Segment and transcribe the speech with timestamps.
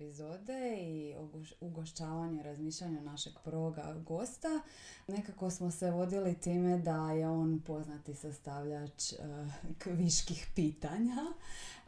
[0.00, 1.14] epizode i
[1.60, 4.60] ugošćavanju i razmišljanju našeg prvoga gosta,
[5.08, 9.18] nekako smo se vodili time da je on poznati sastavljač uh,
[9.78, 11.16] kviških pitanja,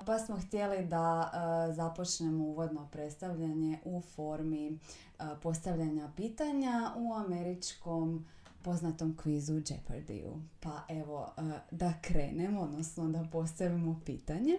[0.07, 8.27] pa smo htjeli da uh, započnemo uvodno predstavljanje u formi uh, postavljanja pitanja u američkom
[8.63, 10.41] poznatom kvizu Jeopardyu.
[10.61, 11.33] Pa evo,
[11.71, 14.59] da krenemo, odnosno da postavimo pitanje.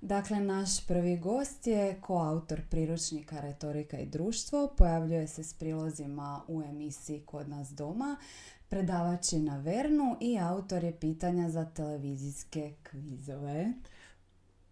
[0.00, 6.62] Dakle, naš prvi gost je koautor priručnika Retorika i društvo, pojavljuje se s prilozima u
[6.62, 8.16] emisiji Kod nas doma,
[8.68, 13.72] predavač je na Vernu i autor je pitanja za televizijske kvizove.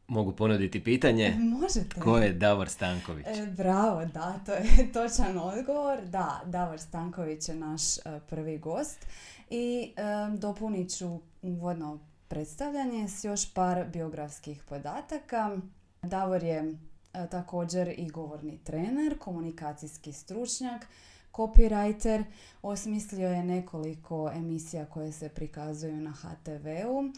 [0.07, 1.35] Mogu ponuditi pitanje?
[1.61, 2.01] Možete.
[2.01, 3.27] Ko je Davor Stanković?
[3.27, 6.07] E, bravo, da, to je točan odgovor.
[6.07, 9.07] Da, Davor Stanković je naš e, prvi gost
[9.51, 10.03] i e,
[10.37, 11.99] dopunit ću uvodno
[12.29, 15.59] predstavljanje s još par biografskih podataka.
[16.03, 16.75] Davor je
[17.13, 20.87] e, također i govorni trener, komunikacijski stručnjak,
[21.33, 22.25] copywriter,
[22.63, 27.13] osmislio je nekoliko emisija koje se prikazuju na HTV-u,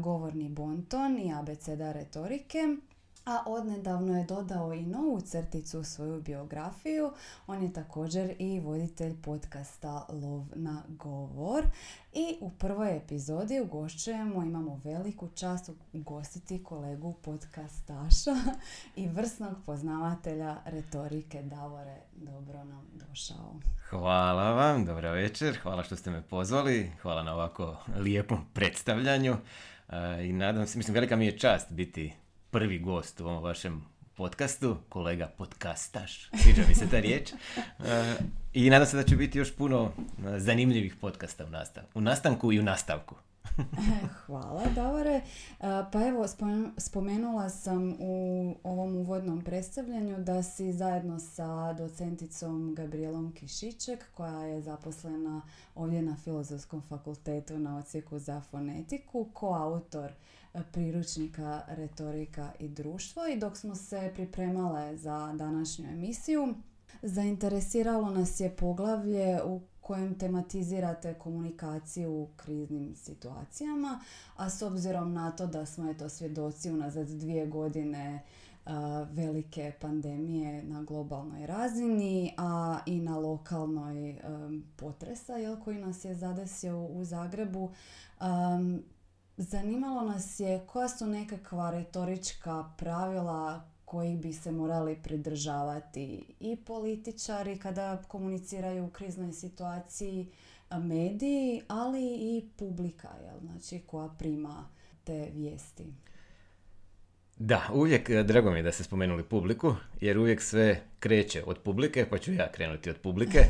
[0.00, 2.76] govorni bonton i abeceda retorike
[3.24, 7.12] a odnedavno je dodao i novu crticu u svoju biografiju.
[7.46, 11.64] On je također i voditelj podcasta Lov na govor.
[12.12, 18.34] I u prvoj epizodi ugošćujemo, imamo veliku čast ugostiti kolegu podcastaša
[18.96, 21.96] i vrsnog poznavatelja retorike Davore.
[22.16, 23.54] Dobro nam došao.
[23.90, 29.36] Hvala vam, dobra večer, hvala što ste me pozvali, hvala na ovako lijepom predstavljanju.
[29.88, 32.21] E, I nadam se, mislim, velika mi je čast biti
[32.52, 37.32] prvi gost u ovom vašem podcastu, kolega podcastaš, sviđa mi se ta riječ.
[37.84, 38.14] E,
[38.52, 39.92] I nadam se da će biti još puno
[40.26, 43.14] e, zanimljivih podcasta u, nastav, u nastanku i u nastavku.
[44.26, 45.10] Hvala, Davore.
[45.10, 45.22] E,
[45.92, 46.24] pa evo,
[46.78, 54.62] spomenula sam u ovom uvodnom predstavljanju da si zajedno sa docenticom Gabrielom Kišiček, koja je
[54.62, 55.42] zaposlena
[55.74, 60.12] ovdje na Filozofskom fakultetu na ocijeku za fonetiku, koautor
[60.72, 66.54] priručnika retorika i društvo i dok smo se pripremale za današnju emisiju
[67.02, 74.00] zainteresiralo nas je poglavlje u kojem tematizirate komunikaciju u kriznim situacijama,
[74.36, 78.22] a s obzirom na to da smo eto svjedoci unazad dvije godine
[79.10, 84.20] velike pandemije na globalnoj razini, a i na lokalnoj
[84.76, 87.70] potresa jel, koji nas je zadesio u Zagrebu.
[89.36, 97.58] Zanimalo nas je koja su nekakva retorička pravila kojih bi se morali pridržavati i političari
[97.58, 100.28] kada komuniciraju u kriznoj situaciji,
[100.70, 103.40] mediji, ali i publika, jel?
[103.40, 104.68] znači koja prima
[105.04, 105.92] te vijesti.
[107.38, 111.58] Da, uvijek, e, drago mi je da ste spomenuli publiku, jer uvijek sve kreće od
[111.58, 113.38] publike, pa ću ja krenuti od publike.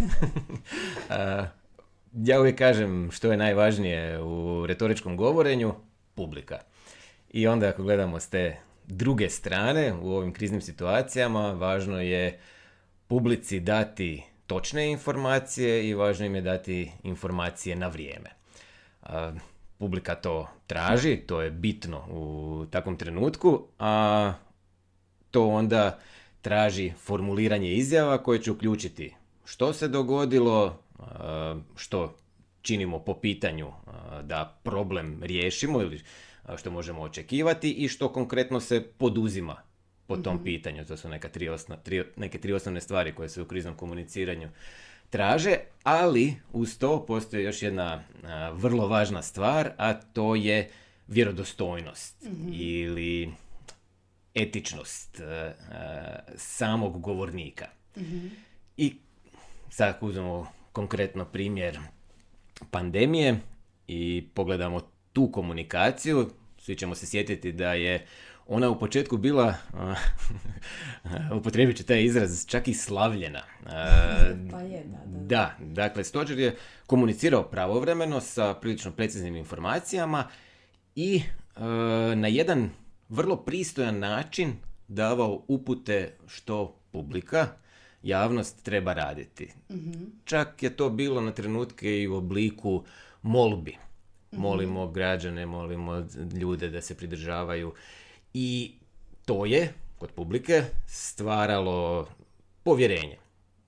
[2.12, 5.74] ja uvijek kažem što je najvažnije u retoričkom govorenju,
[6.14, 6.58] publika.
[7.30, 8.56] I onda ako gledamo s te
[8.86, 12.40] druge strane u ovim kriznim situacijama, važno je
[13.06, 18.30] publici dati točne informacije i važno im je dati informacije na vrijeme.
[19.78, 24.34] Publika to traži, to je bitno u takvom trenutku, a
[25.30, 25.98] to onda
[26.42, 29.14] traži formuliranje izjava koje će uključiti
[29.44, 30.81] što se dogodilo,
[31.76, 32.16] što
[32.62, 33.72] činimo po pitanju
[34.22, 36.00] da problem riješimo ili
[36.56, 39.56] što možemo očekivati i što konkretno se poduzima
[40.06, 40.44] po tom mhm.
[40.44, 40.84] pitanju.
[40.84, 41.48] To su neka tri
[41.82, 44.48] tri, neke tri osnovne stvari koje se u kriznom komuniciranju
[45.10, 48.02] traže, ali uz to postoji još jedna
[48.52, 50.70] vrlo važna stvar, a to je
[51.08, 53.32] vjerodostojnost mm ili
[54.34, 55.20] etičnost
[56.36, 57.66] samog govornika.
[57.96, 58.30] mm
[58.76, 58.96] I
[59.70, 61.78] sad uzmemo konkretno primjer
[62.70, 63.40] pandemije
[63.88, 64.80] i pogledamo
[65.12, 68.06] tu komunikaciju, svi ćemo se sjetiti da je
[68.46, 69.54] ona u početku bila,
[71.38, 73.42] upotrijebit ću taj izraz, čak i slavljena.
[74.50, 75.24] pa je, da, da.
[75.26, 80.28] Da, dakle, Stođer je komunicirao pravovremeno sa prilično preciznim informacijama
[80.94, 81.22] i
[82.16, 82.70] na jedan
[83.08, 84.56] vrlo pristojan način
[84.88, 87.48] davao upute što publika,
[88.02, 89.48] javnost treba raditi.
[89.70, 89.92] mm
[90.24, 92.84] Čak je to bilo na trenutke i u obliku
[93.22, 93.76] molbi.
[94.32, 94.42] Mhm.
[94.42, 96.06] Molimo građane, molimo
[96.40, 97.72] ljude da se pridržavaju.
[98.34, 98.72] I
[99.24, 102.08] to je, kod publike, stvaralo
[102.62, 103.18] povjerenje.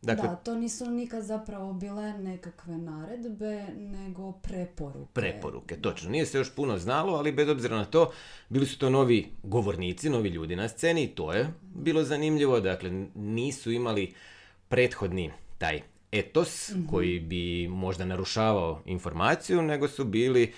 [0.05, 5.13] Dakle, da, to nisu nikad zapravo bile nekakve naredbe, nego preporuke.
[5.13, 6.11] Preporuke, točno.
[6.11, 8.13] Nije se još puno znalo, ali bez obzira na to,
[8.49, 12.61] bili su to novi govornici, novi ljudi na sceni i to je bilo zanimljivo.
[12.61, 14.15] Dakle, nisu imali
[14.69, 16.87] prethodni taj etos mhm.
[16.87, 20.53] koji bi možda narušavao informaciju, nego su bili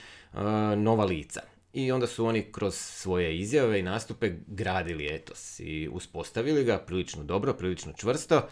[0.77, 1.41] nova lica.
[1.77, 7.25] I onda su oni kroz svoje izjave i nastupe gradili etos i uspostavili ga prilično
[7.25, 8.49] dobro, prilično čvrsto,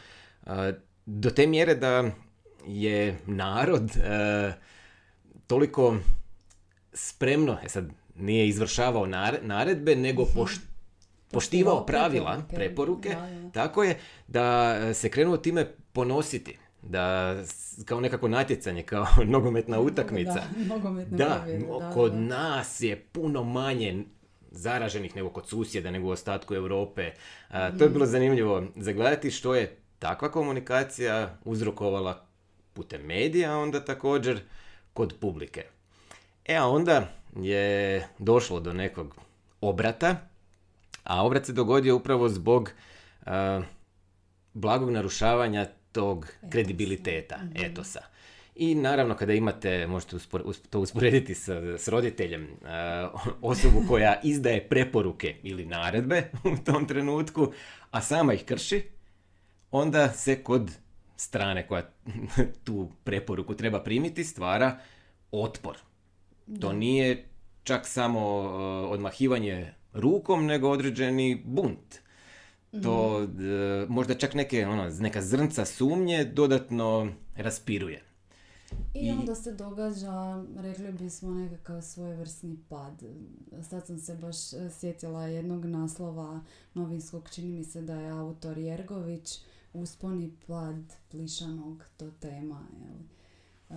[1.06, 2.10] do te mjere da
[2.66, 3.90] je narod
[5.46, 5.96] toliko
[6.92, 9.06] spremno, e sad nije izvršavao
[9.42, 10.40] naredbe, nego mhm.
[11.30, 13.16] poštivao pravila, preporuke,
[13.52, 13.98] tako je,
[14.28, 17.36] da se krenuo time ponositi da
[17.84, 20.42] kao nekako natjecanje, kao nogometna utakmica.
[21.10, 24.04] Da, da, kod nas je puno manje
[24.50, 27.10] zaraženih nego kod susjeda, nego u ostatku Europe.
[27.78, 32.26] to je bilo zanimljivo zagledati što je takva komunikacija uzrokovala
[32.72, 34.40] putem medija, onda također
[34.92, 35.64] kod publike.
[36.44, 39.16] E, a onda je došlo do nekog
[39.60, 40.16] obrata,
[41.04, 42.70] a obrat se dogodio upravo zbog
[44.54, 47.64] blagog narušavanja tog kredibiliteta, mhm.
[47.64, 48.00] etosa.
[48.56, 50.16] I naravno kada imate, možete
[50.70, 51.48] to usporediti s,
[51.78, 57.52] s roditeljem, uh, osobu koja izdaje preporuke ili naredbe u tom trenutku,
[57.90, 58.82] a sama ih krši,
[59.70, 60.70] onda se kod
[61.16, 61.90] strane koja
[62.64, 64.78] tu preporuku treba primiti stvara
[65.32, 65.76] otpor.
[66.60, 67.24] To nije
[67.64, 72.03] čak samo uh, odmahivanje rukom, nego određeni bunt
[72.82, 73.92] to mhm.
[73.92, 78.02] možda čak neke, ono, neka zrnca sumnje dodatno raspiruje.
[78.94, 83.02] I, onda se događa, rekli bismo, nekakav svojevrsni pad.
[83.62, 86.40] Sad sam se baš e, sjetila jednog naslova
[86.74, 89.38] novinskog, čini mi se da je autor Jergović,
[89.74, 90.76] Usponi pad
[91.10, 92.66] plišanog to tema.
[92.80, 92.98] Jel?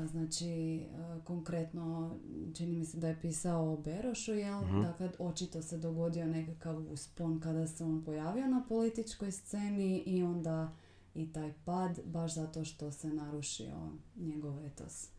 [0.06, 0.82] Znači,
[1.24, 2.16] konkretno,
[2.56, 4.60] čini mi se da je pisao o Berošu, jel?
[4.60, 10.24] uh Dakle, očito se dogodio nekakav uspon kada se on pojavio na političkoj sceni i
[10.24, 10.74] onda
[11.16, 13.76] i taj pad, baš zato što se narušio
[14.16, 15.10] njegov etos.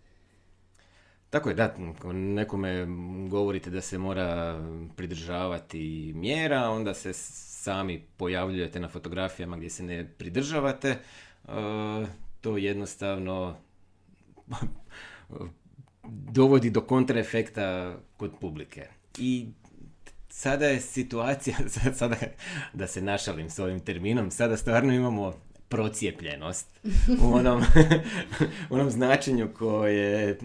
[1.30, 1.74] Tako je, da,
[2.12, 2.86] nekome
[3.28, 4.60] govorite da se mora
[4.96, 10.98] pridržavati mjera, onda se sami pojavljujete na fotografijama gdje se ne pridržavate,
[12.40, 13.56] to jednostavno
[16.32, 18.86] dovodi do kontraefekta kod publike.
[19.18, 19.46] I
[20.28, 21.56] sada je situacija,
[21.98, 22.16] sada
[22.72, 25.34] da se našalim s ovim terminom, sada stvarno imamo
[25.68, 26.80] procijepljenost
[27.22, 27.62] u onom,
[28.70, 30.38] u onom značenju koje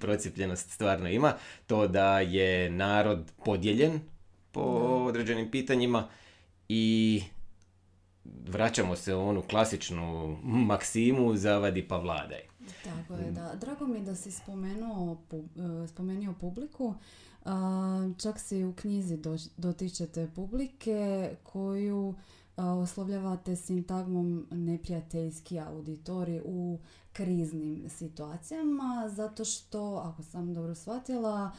[0.00, 1.34] procijepljenost stvarno ima,
[1.66, 4.00] to da je narod podijeljen
[4.52, 4.60] po
[5.08, 6.08] određenim pitanjima
[6.68, 7.22] i
[8.48, 12.51] vraćamo se u onu klasičnu maksimu zavadi pa vladaj.
[12.84, 13.54] Tako je, da.
[13.54, 16.94] Drago mi je da si spomenuo, e, spomenuo publiku.
[18.18, 19.18] Čak si u knjizi
[19.56, 22.14] dotičete publike koju
[22.56, 26.78] oslovljavate sintagmom neprijateljski auditori u
[27.12, 31.50] kriznim situacijama, zato što, ako sam dobro shvatila,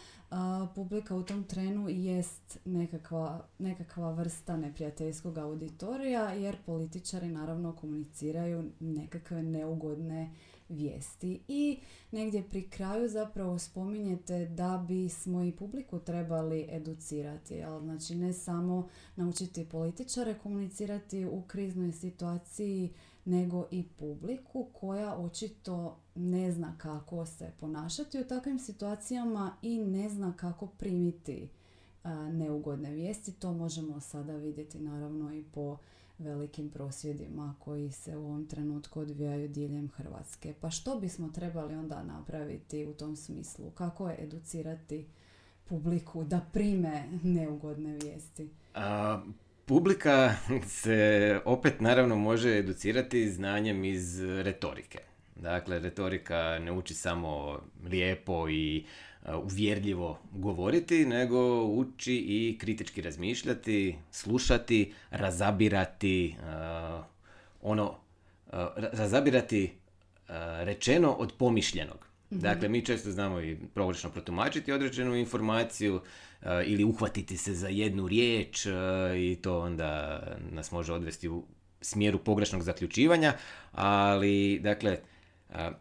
[0.75, 9.43] publika u tom trenu jest nekakva, nekakva vrsta neprijateljskog auditorija, jer političari naravno komuniciraju nekakve
[9.43, 10.31] neugodne
[10.69, 11.41] vijesti.
[11.47, 11.79] I
[12.11, 17.53] negdje pri kraju zapravo spominjete da bismo i publiku trebali educirati.
[17.53, 17.81] Jel?
[17.81, 22.93] Znači ne samo naučiti političare komunicirati u kriznoj situaciji,
[23.25, 30.09] nego i publiku koja očito ne zna kako se ponašati u takvim situacijama i ne
[30.09, 31.49] zna kako primiti
[32.31, 33.31] neugodne vijesti.
[33.31, 35.77] To možemo sada vidjeti naravno i po
[36.19, 40.53] velikim prosvjedima koji se u ovom trenutku odvijaju diljem Hrvatske.
[40.61, 43.71] Pa što bismo trebali onda napraviti u tom smislu?
[43.71, 45.07] Kako je educirati
[45.65, 48.49] publiku da prime neugodne vijesti?
[49.65, 50.35] Publika
[50.67, 54.99] se opet naravno može educirati znanjem iz retorike.
[55.35, 58.85] Dakle, retorika ne uči samo lijepo i
[59.43, 66.35] uvjerljivo govoriti, nego uči i kritički razmišljati, slušati, razabirati
[67.61, 67.95] ono,
[68.75, 69.73] razabirati
[70.63, 72.12] rečeno od pomišljenog.
[72.33, 72.41] Mhm.
[72.41, 76.01] Dakle, mi često znamo i pogrešno protumačiti određenu informaciju
[76.65, 78.65] ili uhvatiti se za jednu riječ
[79.17, 80.21] i to onda
[80.51, 81.43] nas može odvesti u
[81.81, 83.33] smjeru pogrešnog zaključivanja,
[83.71, 84.97] ali dakle,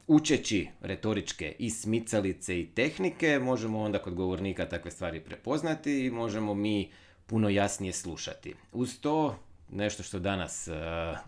[0.07, 6.55] Učeći retoričke i smicalice i tehnike, možemo onda kod govornika takve stvari prepoznati i možemo
[6.55, 6.91] mi
[7.27, 8.55] puno jasnije slušati.
[8.73, 9.39] Uz to,
[9.71, 10.69] nešto što danas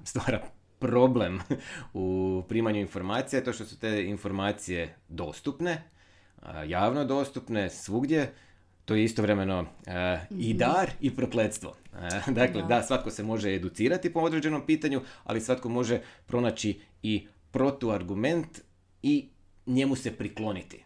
[0.04, 0.42] stvara
[0.84, 1.40] problem
[1.94, 5.82] u primanju informacija je to što su te informacije dostupne,
[6.66, 8.32] javno dostupne svugdje,
[8.84, 9.66] to je istovremeno
[10.30, 10.58] i mhm.
[10.58, 11.76] dar i prokletstvo.
[12.40, 12.68] dakle, da.
[12.68, 18.60] da, svatko se može educirati po određenom pitanju, ali svatko može pronaći i protuargument
[19.02, 19.28] i
[19.66, 20.84] njemu se prikloniti.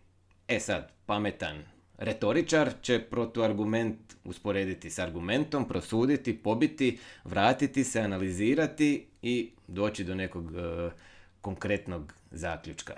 [0.49, 1.63] E sad, pametan
[1.99, 10.45] retoričar će protuargument usporediti s argumentom, prosuditi, pobiti, vratiti se, analizirati i doći do nekog
[10.45, 10.93] uh,
[11.41, 12.95] konkretnog zaključka.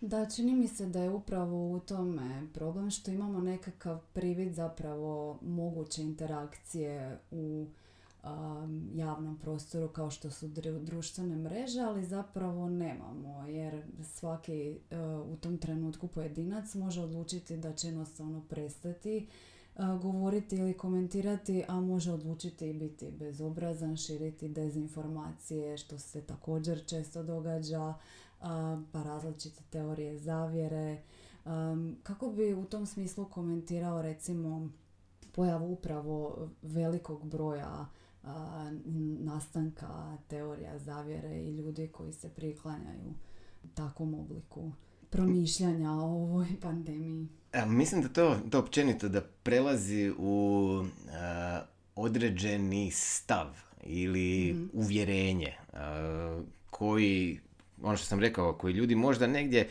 [0.00, 5.38] Da, čini mi se da je upravo u tome problem što imamo nekakav privid zapravo
[5.42, 7.66] moguće interakcije u
[8.22, 10.48] um, javnom prostoru kao što su
[10.80, 17.72] društvene mreže, ali zapravo nemamo jer svaki uh, u tom trenutku pojedinac može odlučiti da
[17.72, 19.26] će jednostavno prestati
[19.76, 27.22] govoriti ili komentirati, a može odlučiti i biti bezobrazan, širiti dezinformacije, što se također često
[27.22, 28.46] događa, uh,
[28.92, 31.02] pa različite teorije zavjere.
[31.44, 34.70] Um, kako bi u tom smislu komentirao recimo
[35.32, 37.86] pojavu upravo velikog broja
[39.18, 43.14] nastanka teorija zavjere i ljudi koji se priklanjaju
[43.74, 44.72] takvom obliku
[45.12, 47.28] promišljanja o ovoj pandemiji?
[47.52, 50.84] A, mislim da to, to općenito da prelazi u
[51.96, 53.46] određeni stav
[53.82, 54.66] ili mhm.
[54.72, 55.54] uvjerenje
[56.70, 57.40] koji,
[57.82, 59.68] ono što sam rekao, koji ljudi možda negdje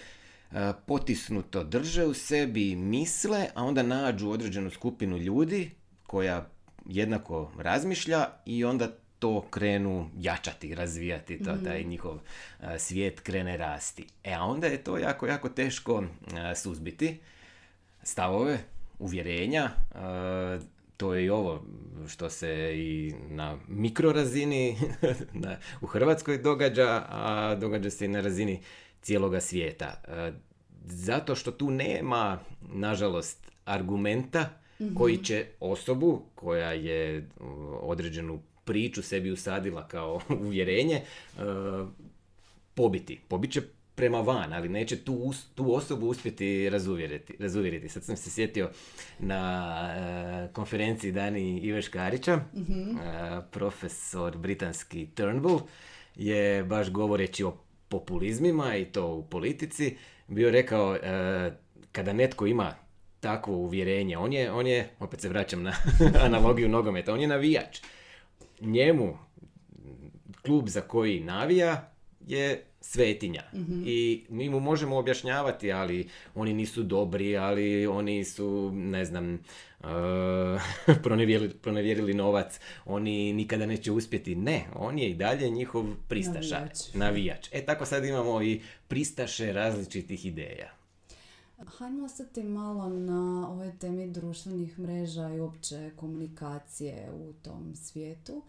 [0.85, 5.71] potisnuto drže u sebi i misle, a onda nađu određenu skupinu ljudi
[6.07, 6.49] koja
[6.85, 8.91] jednako razmišlja i onda
[9.21, 11.63] to krenu jačati, razvijati, to, mhm.
[11.63, 12.19] taj njihov
[12.77, 14.07] svijet krene rasti.
[14.23, 16.03] E, a onda je to jako, jako teško
[16.55, 17.19] suzbiti
[18.03, 18.59] stavove,
[18.99, 19.69] uvjerenja,
[20.97, 21.65] to je i ovo
[22.07, 24.77] što se i na mikrorazini
[25.81, 28.61] u Hrvatskoj događa, a događa se i na razini
[29.01, 30.01] cijeloga svijeta.
[30.85, 34.95] Zato što tu nema, nažalost, argumenta Mhm.
[34.95, 37.27] koji će osobu koja je
[37.81, 38.39] određenu
[38.71, 41.01] priču sebi usadila kao uvjerenje
[41.37, 41.89] uh,
[42.73, 43.19] pobiti.
[43.27, 43.61] Pobit će
[43.95, 47.89] prema van, ali neće tu, tu osobu uspjeti razuvjeriti, razuvjeriti.
[47.89, 48.69] Sad sam se sjetio
[49.19, 49.73] na
[50.45, 52.97] uh, konferenciji Dani Ive Škarića, mm
[53.51, 55.61] profesor britanski Turnbull,
[56.15, 57.57] je baš govoreći o
[57.89, 59.97] populizmima i to u politici,
[60.27, 60.97] bio rekao
[61.91, 62.75] kada netko ima
[63.21, 64.17] takvo uvjerenje.
[64.17, 65.73] On je, on je, opet se vraćam na
[66.27, 67.79] analogiju nogometa, on je navijač.
[68.61, 69.17] Njemu,
[70.41, 71.91] klub za koji navija
[72.27, 73.43] je svetinja.
[73.53, 73.83] Mhm.
[73.85, 79.39] I mi mu možemo objašnjavati, ali oni nisu dobri, ali oni su, ne znam,
[79.79, 79.87] uh,
[81.03, 84.35] pronevjerili, pronevjerili novac, oni nikada neće uspjeti.
[84.35, 86.77] Ne, on je i dalje njihov pristaša, navijač.
[86.93, 87.47] navijač.
[87.51, 90.80] E tako sad imamo i pristaše različitih ideja.
[91.65, 98.41] Hajmo ostati malo na ovoj temi društvenih mreža i opće komunikacije u tom svijetu.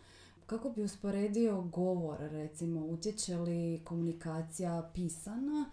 [0.46, 5.70] Kako bi usporedio govor, recimo, utječe li komunikacija pisana,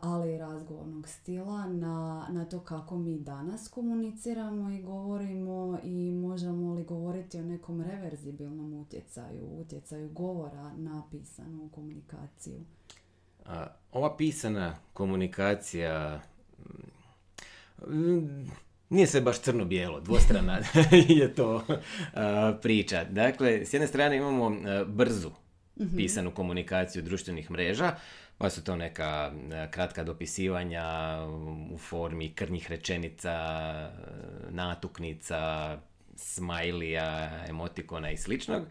[0.00, 6.74] ali i razgovornog stila na, na to kako mi danas komuniciramo i govorimo i možemo
[6.74, 12.60] li govoriti o nekom reverzibilnom utjecaju, utjecaju govora na pisanu komunikaciju?
[13.92, 16.20] ova pisana komunikacija
[18.88, 20.58] nije sve baš crno-bijelo, dvostrana
[21.08, 21.64] je to
[22.62, 23.04] priča.
[23.04, 25.30] Dakle, s jedne strane imamo brzu
[25.80, 25.96] mhm.
[25.96, 27.94] pisanu komunikaciju društvenih mreža,
[28.38, 29.32] pa su to neka
[29.70, 31.18] kratka dopisivanja
[31.72, 33.34] u formi krnjih rečenica,
[34.50, 35.78] natuknica,
[36.16, 38.62] smajlija, emotikona i sličnog,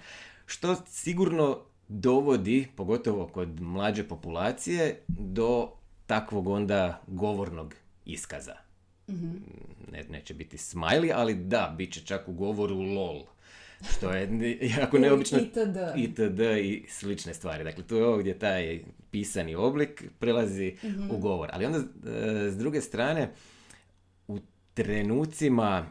[0.46, 5.78] što sigurno dovodi, pogotovo kod mlađe populacije, do
[6.10, 7.75] takvog onda govornog
[8.06, 8.56] iskaza.
[9.10, 9.60] mm
[9.92, 13.24] Ne, neće biti smiley, ali da, bit će čak u govoru lol.
[13.92, 15.39] Što je jako neobično.
[15.39, 15.78] itd.
[15.96, 16.39] itd.
[16.39, 17.63] i slične stvari.
[17.63, 20.75] Dakle, tu je ovo gdje taj pisani oblik prelazi
[21.12, 21.50] u govor.
[21.54, 23.30] Ali onda, e, s druge strane,
[24.28, 24.39] u
[24.74, 25.86] trenucima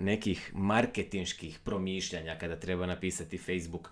[0.00, 3.90] nekih marketinških promišljanja kada treba napisati Facebook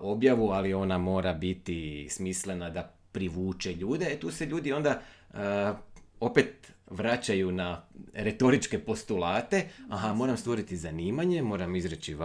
[0.00, 5.02] objavu, ali ona mora biti smislena da privuče ljude, e, tu se ljudi onda
[6.20, 7.82] opet vraćaju na
[8.14, 12.16] retoričke postulate, aha, moram stvoriti zanimanje, moram izreći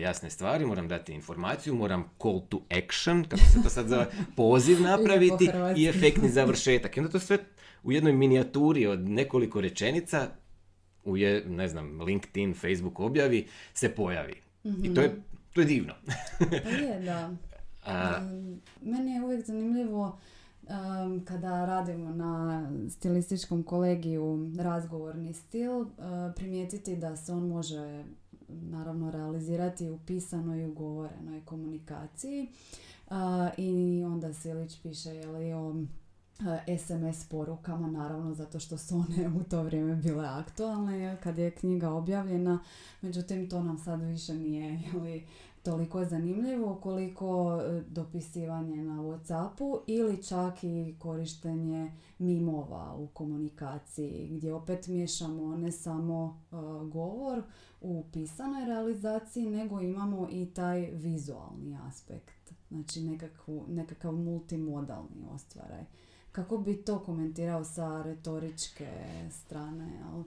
[0.00, 4.06] jasne stvari, moram dati informaciju, moram call to action, kako se to sad zove,
[4.36, 6.96] poziv napraviti i efektni završetak.
[6.96, 7.38] I onda to sve
[7.82, 10.28] u jednoj minijaturi od nekoliko rečenica
[11.04, 14.34] u je, ne znam, LinkedIn, Facebook objavi se pojavi.
[14.82, 15.94] I to je, to je divno.
[16.38, 17.30] Pa je, da.
[18.82, 20.18] Meni je uvijek zanimljivo
[21.24, 25.88] kada radimo na stilističkom kolegiju razgovorni stil, uh,
[26.36, 28.04] primijetiti da se on može
[28.48, 32.48] naravno realizirati u pisanoj i ugovorenoj komunikaciji.
[33.56, 35.74] I onda Silić piše je li o
[36.78, 41.90] SMS porukama, naravno zato što su one u to vrijeme bile aktualne kad je knjiga
[41.90, 42.58] objavljena,
[43.02, 45.26] međutim to nam sad više nije jeli,
[45.66, 54.54] toliko zanimljivo koliko e, dopisivanje na Whatsappu ili čak i korištenje mimova u komunikaciji gdje
[54.54, 56.56] opet miješamo ne samo e,
[56.92, 57.42] govor
[57.80, 65.84] u pisanoj realizaciji nego imamo i taj vizualni aspekt, znači nekakvu, nekakav multimodalni ostvaraj.
[66.32, 68.88] Kako bi to komentirao sa retoričke
[69.30, 70.02] strane?
[70.12, 70.24] Ali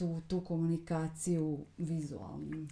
[0.00, 2.66] tu, tu komunikaciju vizualnu?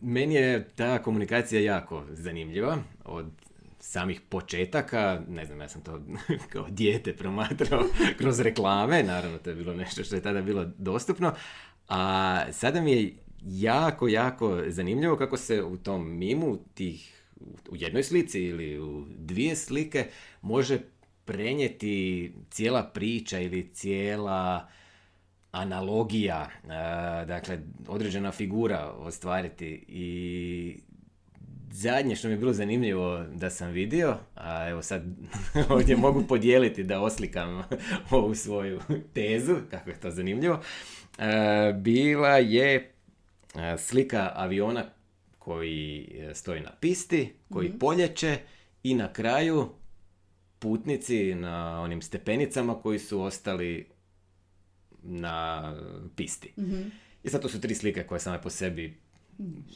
[0.00, 3.26] meni je ta komunikacija jako zanimljiva od
[3.80, 6.00] samih početaka, ne znam, ja sam to
[6.52, 7.84] kao dijete promatrao
[8.18, 11.34] kroz reklame, naravno to je bilo nešto što je tada bilo dostupno,
[11.88, 17.24] a sada mi je jako, jako zanimljivo kako se u tom mimu tih
[17.70, 20.06] u jednoj slici ili u dvije slike
[20.42, 20.78] može
[21.24, 24.68] prenijeti cijela priča ili cijela
[25.54, 26.50] analogija,
[27.26, 27.58] dakle,
[27.88, 30.78] određena figura ostvariti i
[31.70, 35.02] zadnje što mi je bilo zanimljivo da sam vidio, a evo sad
[35.70, 37.62] ovdje mogu podijeliti da oslikam
[38.10, 38.80] ovu svoju
[39.14, 40.60] tezu, kako je to zanimljivo,
[41.74, 42.92] bila je
[43.78, 44.84] slika aviona
[45.38, 48.38] koji stoji na pisti, koji mm polječe
[48.82, 49.68] i na kraju
[50.58, 53.93] putnici na onim stepenicama koji su ostali
[55.04, 55.74] na
[56.16, 56.52] pisti.
[56.56, 56.90] mm
[57.22, 58.96] I sad to su tri slike koje same po sebi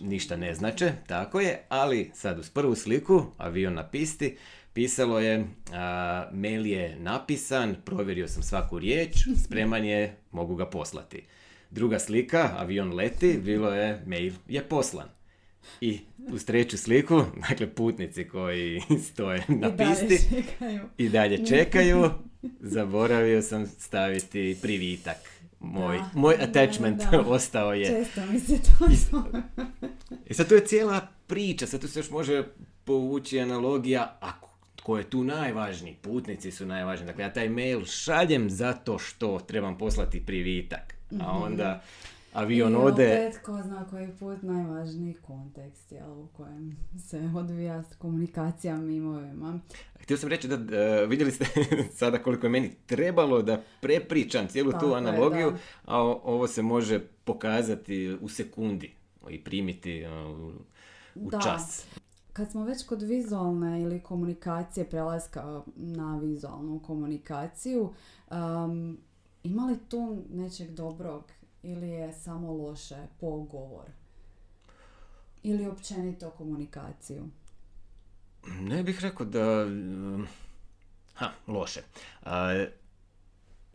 [0.01, 4.37] ništa ne znače, tako je, ali sad uz prvu sliku, avion na pisti,
[4.73, 11.23] pisalo je, a, mail je napisan, provjerio sam svaku riječ, spreman je, mogu ga poslati.
[11.71, 15.09] Druga slika, avion leti, bilo je, mail je poslan.
[15.81, 16.01] I
[16.33, 20.45] uz treću sliku, dakle putnici koji stoje na pisti
[20.99, 22.11] i dalje čekaju,
[22.75, 25.17] zaboravio sam staviti privitak.
[25.61, 27.87] Moj, moj attachment ostao je.
[27.87, 29.25] Često mi se to
[30.27, 32.45] I sad tu je cijela priča, sad tu se još može
[32.85, 34.33] povući analogija, a
[34.83, 35.97] ko je tu najvažniji?
[36.03, 37.07] Putnici su najvažniji.
[37.07, 40.95] Dakle, ja taj mail šaljem zato što trebam poslati privitak.
[41.11, 41.43] A mhm.
[41.43, 41.83] onda
[42.39, 43.05] avion I ode...
[43.05, 49.61] opet, ko zna koji put, najvažniji kontekst jel, u kojem se odvija komunikacija mimovima.
[50.01, 51.45] Htio sam reći da uh, vidjeli ste
[51.99, 55.53] sada koliko je meni trebalo da prepričam cijelu tu analogiju,
[55.85, 58.95] a ovo se može pokazati u sekundi
[59.31, 60.55] i primiti uh,
[61.15, 61.41] u da.
[61.41, 61.87] čas.
[62.33, 67.93] Kad smo već kod vizualne ili komunikacije, prelaska na vizualnu komunikaciju,
[68.31, 68.99] um,
[69.43, 71.25] ima li tu nečeg dobrog
[71.63, 73.85] ili je samo loše po govor?
[75.43, 77.29] Ili općenito komunikaciju?
[78.61, 79.67] Ne bih rekao da...
[81.15, 81.81] Ha, loše.
[82.23, 82.65] A,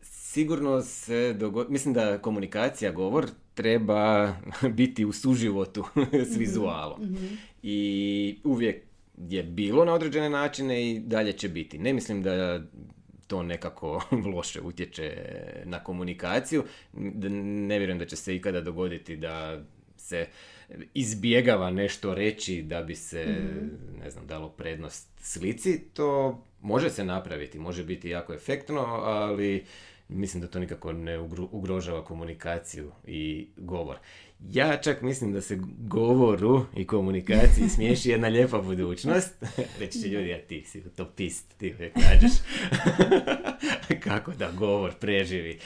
[0.02, 1.72] sigurno se dogod...
[1.72, 4.34] Mislim da komunikacija, govor, treba
[4.78, 5.84] biti u suživotu
[6.28, 7.02] s mhm, vizualom.
[7.02, 7.26] Mhm.
[7.64, 8.84] I uvijek
[9.18, 11.78] je bilo na određene načine i dalje će biti.
[11.78, 12.62] Ne mislim da
[13.28, 14.02] to nekako
[14.36, 15.16] loše utječe
[15.66, 16.64] na komunikaciju.
[16.94, 19.64] Ne vjerujem da će se ikada dogoditi da
[19.98, 20.28] se
[20.94, 24.00] izbjegava nešto reći da bi se, mhm.
[24.04, 25.82] ne znam, dalo prednost slici.
[25.94, 29.66] To može se napraviti, može biti jako efektno, ali
[30.08, 31.20] mislim da to nikako ne
[31.52, 33.98] ugrožava komunikaciju i govor.
[34.52, 39.34] Ja čak mislim da se govoru i komunikaciji smiješi jedna lijepa budućnost.
[39.80, 42.32] Reći će ljudi, ja ti si utopist, ti uvijek nađeš
[44.08, 45.60] kako da govor preživi.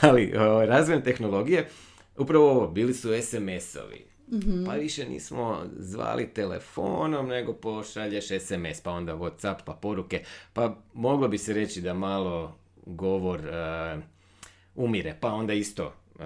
[0.00, 0.32] ali
[0.66, 1.68] razvojem tehnologije,
[2.16, 4.04] upravo ovo, bili su SMS-ovi.
[4.28, 10.24] mm Pa više nismo zvali telefonom, nego pošalješ SMS, pa onda Whatsapp, pa poruke.
[10.52, 14.02] Pa moglo bi se reći da malo govor uh,
[14.74, 16.24] umire, pa onda isto uh,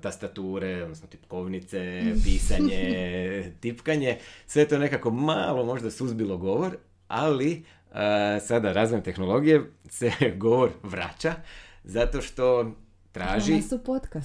[0.00, 6.76] tastature, odnosno tipkovnice, pisanje, tipkanje, sve to nekako malo možda suzbilo govor,
[7.08, 7.96] ali uh,
[8.46, 11.34] sada razvojem tehnologije se govor vraća
[11.84, 12.72] zato što
[13.12, 13.62] traži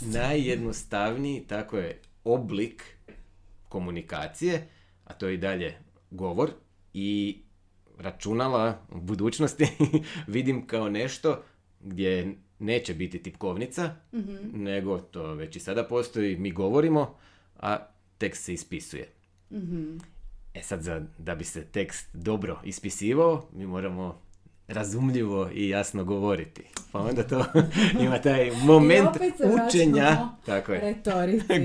[0.01, 2.83] najjednostavniji, tako je, oblik
[3.69, 4.67] komunikacije,
[5.05, 5.77] a to je i dalje
[6.11, 6.49] govor
[6.93, 7.37] i
[7.97, 9.67] računala u budućnosti
[10.27, 11.43] vidim kao nešto
[11.79, 14.19] gdje neće biti tipkovnica, mm
[14.53, 17.15] nego to već i sada postoji, mi govorimo,
[17.59, 17.77] a
[18.17, 19.07] tekst se ispisuje.
[19.51, 19.97] mm
[20.53, 24.21] E sad, za, da bi se tekst dobro ispisivao, mi moramo
[24.67, 26.63] razumljivo i jasno govoriti.
[26.91, 27.45] Pa onda to
[28.05, 29.09] ima taj moment
[29.67, 30.81] učenja tako je,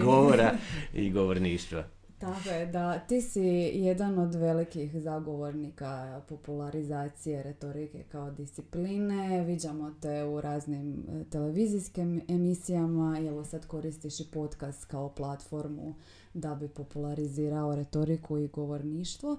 [0.00, 0.52] govora
[0.94, 1.84] i govorništva.
[2.26, 9.44] Tako je, da ti si jedan od velikih zagovornika popularizacije retorike kao discipline.
[9.44, 15.94] Viđamo te u raznim e, televizijskim emisijama evo sad koristiš i podcast kao platformu
[16.34, 19.36] da bi popularizirao retoriku i govorništvo.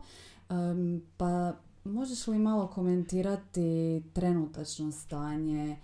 [1.17, 5.77] pa možeš li malo komentirati trenutačno stanje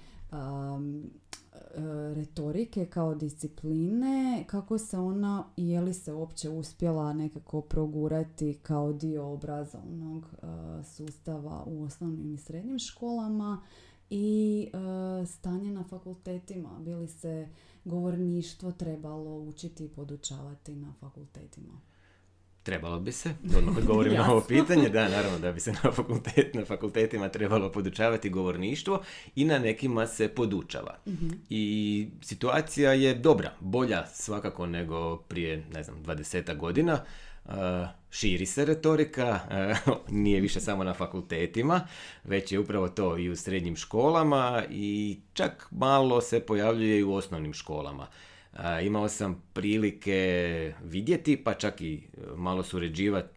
[2.13, 8.93] retorike kao discipline, kako se ona i je li se uopće uspjela nekako progurati kao
[8.93, 10.45] dio obrazovnog e,
[10.83, 13.61] sustava u osnovnim i srednjim školama
[14.09, 16.79] i e, stanje na fakultetima.
[16.79, 17.47] Bi li se
[17.85, 21.92] govorništvo trebalo učiti i podučavati na fakultetima?
[22.63, 26.53] Trebalo bi se, odmah odgovorim na ovo pitanje, da, naravno da bi se na, fakultet,
[26.53, 29.01] na fakultetima trebalo podučavati govorništvo
[29.35, 30.97] i na nekima se podučava.
[31.07, 31.29] Mhm.
[31.49, 37.03] I situacija je dobra, bolja svakako nego prije, ne znam, 20 godina.
[38.11, 39.39] širi se retorika,
[40.23, 41.87] nije više samo na fakultetima,
[42.23, 47.13] već je upravo to i u srednjim školama i čak malo se pojavljuje i u
[47.13, 48.07] osnovnim školama
[48.83, 52.63] imao sam prilike vidjeti, pa čak i e, malo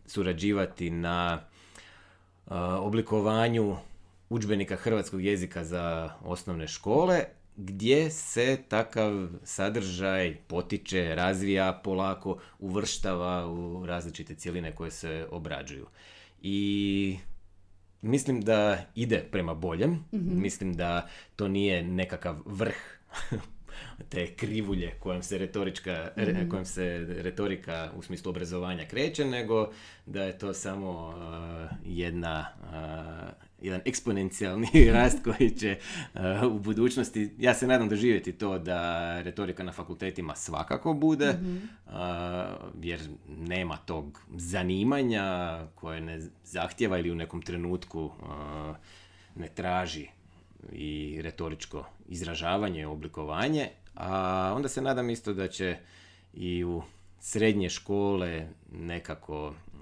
[0.07, 1.41] surađivati na
[2.81, 3.77] oblikovanju
[4.29, 7.25] udžbenika hrvatskog jezika za osnovne škole,
[7.57, 15.87] gdje se takav sadržaj potiče, razvija polako, uvrštava u različite cijeline koje se obrađuju.
[16.43, 17.19] I
[18.03, 20.41] mislim da ide prema boljem, mhm.
[20.43, 22.77] mislim da to nije nekakav vrh
[24.09, 29.73] te krivulje kojom se retorička, mm kojom se retorika u smislu obrazovanja kreće, nego
[30.07, 31.15] da je to samo
[31.85, 32.47] jedna
[33.61, 35.79] jedan eksponencijalni rast koji će
[36.51, 41.57] u budućnosti, ja se nadam doživjeti to da retorika na fakultetima svakako bude, mhm.
[42.83, 48.11] jer nema tog zanimanja koje ne zahtjeva ili u nekom trenutku
[49.35, 50.09] ne traži
[50.73, 55.77] i retoričko izražavanje, oblikovanje, a onda se nadam isto da će
[56.35, 56.83] i u
[57.21, 59.77] srednje škole nekako mm,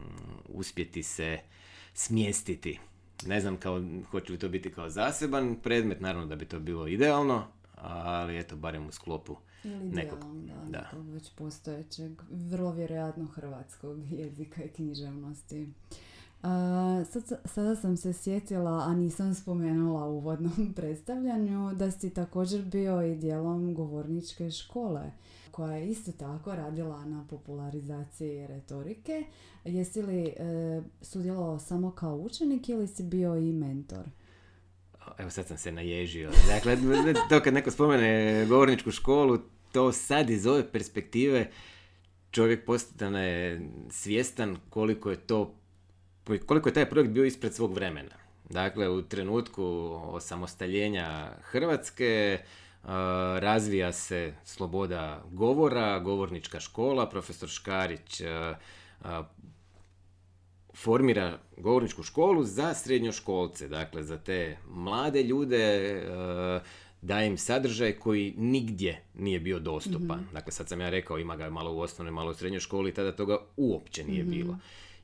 [0.49, 1.38] uspjeti se
[1.94, 2.79] smjestiti.
[3.27, 6.87] Ne znam kao, hoće li to biti kao zaseban predmet, naravno da bi to bilo
[6.87, 9.37] idealno, ali eto, barem u sklopu
[9.92, 10.18] nekog.
[10.47, 10.90] Da, da.
[11.12, 15.68] već postojećeg, vrlo vjerojatno hrvatskog jezika i književnosti.
[17.11, 23.02] Sad, sada sam se sjetila, a nisam spomenula u uvodnom predstavljanju, da si također bio
[23.02, 25.12] i dijelom govorničke škole
[25.50, 29.24] koja je isto tako radila na popularizaciji retorike.
[29.64, 30.33] Jesi li e,
[31.02, 34.04] sudjelovao samo kao učenik ili si bio i mentor?
[35.18, 36.30] Evo sad sam se naježio.
[36.48, 36.76] Dakle,
[37.30, 39.38] to kad neko spomene govorničku školu,
[39.72, 41.50] to sad iz ove perspektive
[42.30, 45.54] čovjek postane svjestan koliko je to
[46.46, 48.14] koliko je taj projekt bio ispred svog vremena.
[48.50, 49.64] Dakle, u trenutku
[50.04, 52.38] osamostaljenja Hrvatske
[53.38, 58.22] razvija se sloboda govora, govornička škola, profesor Škarić
[60.74, 66.02] formira govorničku školu za srednjoškolce, dakle za te mlade ljude,
[67.02, 70.20] daje im sadržaj koji nigdje nije bio dostupan.
[70.20, 70.34] Mhm.
[70.34, 73.12] Dakle, sad sam ja rekao, ima ga malo u osnovnoj, malo u srednjoj školi, tada
[73.12, 74.30] toga uopće nije mhm.
[74.30, 74.58] bilo.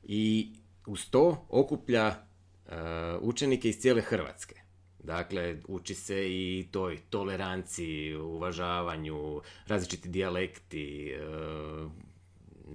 [0.04, 0.52] I
[0.86, 2.72] uz to okuplja uh,
[3.20, 4.54] učenike iz cijele Hrvatske.
[4.98, 11.90] Dakle, uči se i toj toleranciji, uvažavanju, različiti dijalekti, uh,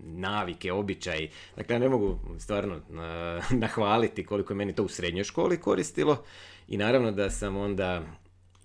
[0.03, 1.29] navike, običaji.
[1.55, 6.23] Dakle, ja ne mogu stvarno uh, nahvaliti koliko je meni to u srednjoj školi koristilo
[6.67, 8.03] i naravno da sam onda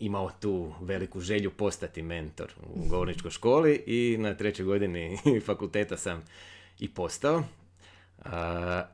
[0.00, 6.22] imao tu veliku želju postati mentor u govorničkoj školi i na trećoj godini fakulteta sam
[6.78, 7.42] i postao.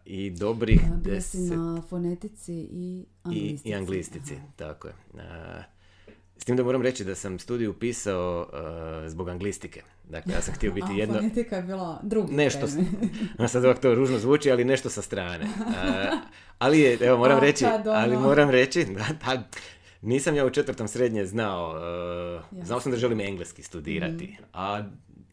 [0.04, 1.40] I dobrih deset...
[1.50, 3.68] na fonetici i anglistici.
[3.68, 4.94] I, i anglistici, tako je.
[6.36, 8.48] s tim da moram reći da sam studiju upisao
[9.08, 9.82] zbog anglistike.
[10.08, 11.14] Dakle, ja sam htio biti A, jedno...
[11.14, 12.66] fonetika je bila drugi Nešto,
[13.48, 15.46] sad ovako to ružno zvuči, ali nešto sa strane.
[16.58, 18.84] ali je, evo, moram reći, ali moram reći,
[19.24, 19.42] da,
[20.02, 21.74] nisam ja u četvrtom srednje znao,
[22.62, 24.42] znao sam da želim engleski studirati, mhm.
[24.52, 24.84] a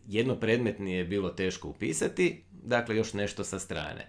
[0.07, 4.07] jedno predmetni je bilo teško upisati, dakle još nešto sa strane.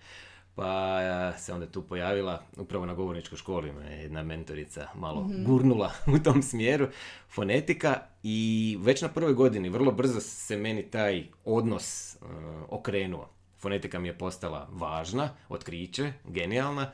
[0.55, 5.93] Pa se onda tu pojavila, upravo na govorničkoj školi me jedna mentorica malo mm gurnula
[6.17, 6.88] u tom smjeru,
[7.29, 12.29] fonetika i već na prvoj godini vrlo brzo se meni taj odnos uh,
[12.69, 13.31] okrenuo.
[13.59, 16.90] fonetika mi je postala važna, otkriće, genijalna,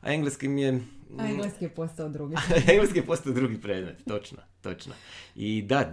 [0.00, 0.80] a engleski mi je...
[1.18, 2.36] A engleski je postao drugi.
[2.72, 4.94] engleski je postao drugi predmet, točno, točno.
[5.34, 5.92] I da,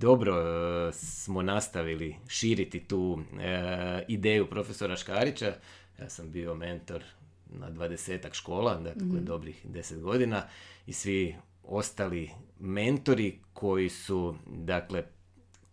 [0.00, 5.54] dobro e, smo nastavili širiti tu e, ideju profesora Škarića.
[6.00, 7.02] Ja sam bio mentor
[7.46, 10.42] na dvadesetak škola, dakle mm dobrih deset godina
[10.86, 15.04] i svi ostali mentori koji su dakle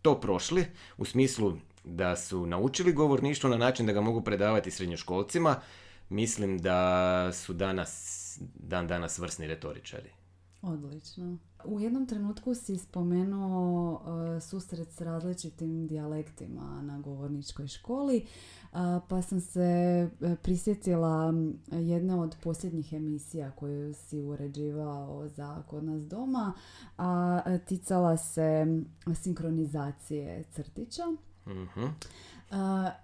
[0.02, 0.66] to prošli
[0.98, 5.62] u smislu da su naučili govorništvo na način da ga mogu predavati srednjoškolcima,
[6.10, 8.24] mislim da su danas
[8.56, 10.17] dan danas vrsni retoričari.
[10.62, 11.38] Odlično.
[11.66, 18.78] U jednom trenutku si spomenuo uh, susret s različitim dijalektima na govorničkoj školi, uh,
[19.10, 21.34] pa sam se uh, prisjetila
[21.72, 26.54] jedne od posljednjih emisija koju si uređivao za kod nas doma,
[26.98, 28.66] a ticala se
[29.16, 31.04] sinkronizacije crtića.
[31.48, 31.86] Mhm.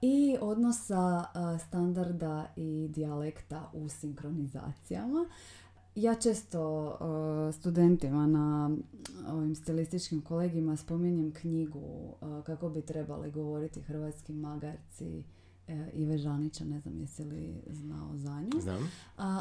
[0.01, 1.25] I odnosa
[1.67, 5.25] standarda i dijalekta u sinkronizacijama.
[5.95, 8.71] Ja često uh, studentima na
[9.27, 15.23] ovim stilističkim kolegima spominjem knjigu uh, kako bi trebali govoriti hrvatski magarci
[15.67, 18.61] uh, Ive Žanića, ne znam jesi li znao za nju.
[18.61, 18.91] Znam.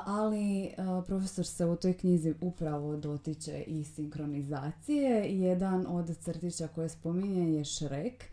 [0.07, 0.71] ali
[1.07, 5.41] profesor se u toj knjizi upravo dotiče i sinkronizacije.
[5.41, 8.25] Jedan od crtića koje spominje je Šrek,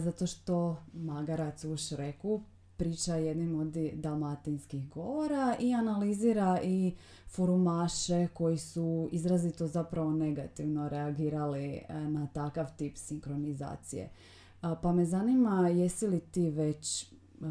[0.00, 2.40] zato što magarac u Šreku
[2.76, 6.94] priča jednim od dalmatinskih govora i analizira i
[7.28, 14.10] forumaše koji su izrazito zapravo negativno reagirali e, na takav tip sinkronizacije.
[14.82, 17.06] Pa me zanima jesi li ti već e,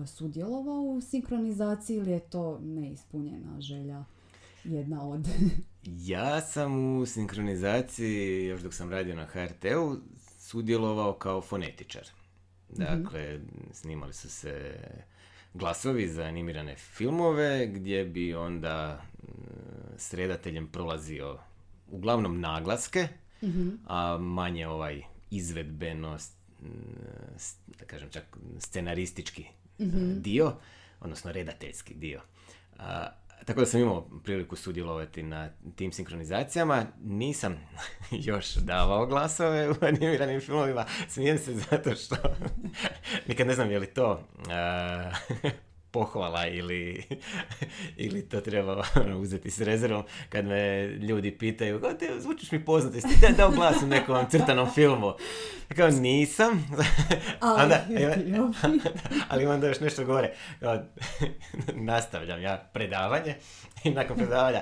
[0.07, 4.03] sudjelovao u sinkronizaciji ili je to neispunjena želja
[4.63, 5.27] jedna od...
[6.13, 9.97] ja sam u sinkronizaciji, još dok sam radio na HRT-u,
[10.37, 12.07] sudjelovao kao fonetičar.
[12.71, 12.83] Mhm.
[12.83, 13.39] Dakle,
[13.71, 14.75] snimali su se
[15.53, 19.27] glasovi za animirane filmove gdje bi onda mm,
[19.97, 21.39] s redateljem prolazio
[21.87, 23.07] uglavnom naglaske,
[23.43, 23.69] mhm.
[23.87, 26.33] a manje ovaj izvedbenost,
[27.79, 29.45] da kažem čak scenaristički
[29.79, 30.55] mm dio,
[30.99, 32.21] odnosno redateljski dio.
[33.45, 36.85] Tako da sam imao priliku sudjelovati na tim sinkronizacijama.
[37.03, 37.57] Nisam
[38.27, 40.85] još davao glasove u animiranim filmovima.
[41.07, 42.15] Smijem se zato što
[43.27, 44.23] nikad ne znam je li to
[45.93, 47.03] pohvala ili,
[48.05, 52.65] ili to treba ono, uzeti s rezervom kad me ljudi pitaju kako te zvučiš mi
[52.65, 55.13] poznato, jesi ti dao glas u nekom crtanom filmu?
[55.75, 56.67] Kao nisam.
[57.41, 57.85] Ali, onda,
[59.29, 60.33] ali onda još nešto gore.
[61.73, 63.35] nastavljam ja predavanje
[63.83, 64.61] i nakon predavanja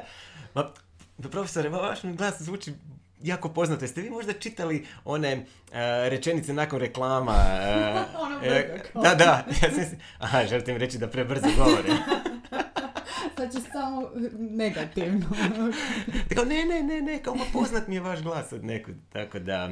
[0.53, 0.71] ma,
[1.31, 2.73] profesore, ma vaš mi glas zvuči
[3.23, 3.85] jako poznato.
[3.85, 5.43] Jeste vi možda čitali one uh,
[6.09, 7.31] rečenice nakon reklama?
[7.31, 9.45] Uh, ono uh, da, da.
[9.61, 11.89] Ja sam, aha, želite mi reći da prebrzo govore.
[13.41, 15.25] Će samo negativno.
[16.29, 18.95] Tako, ne, ne, ne, ne, kao poznat mi je vaš glas od nekud.
[19.13, 19.69] Tako da,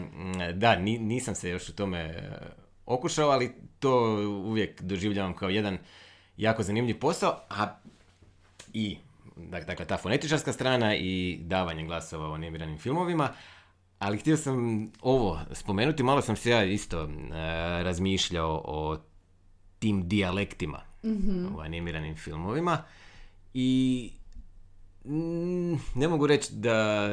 [0.53, 2.29] da, nisam se još u tome
[2.85, 3.91] okušao, ali to
[4.45, 5.77] uvijek doživljavam kao jedan
[6.37, 7.75] jako zanimljiv posao, a
[8.73, 8.97] i
[9.65, 13.29] dakle ta fonetičarska strana i davanje glasova u animiranim filmovima,
[13.99, 17.09] ali htio sam ovo spomenuti, malo sam se ja isto uh,
[17.81, 18.97] razmišljao o
[19.79, 22.83] tim dijalektima mm u animiranim filmovima
[23.53, 24.11] i
[25.05, 27.09] mm, ne mogu reći da,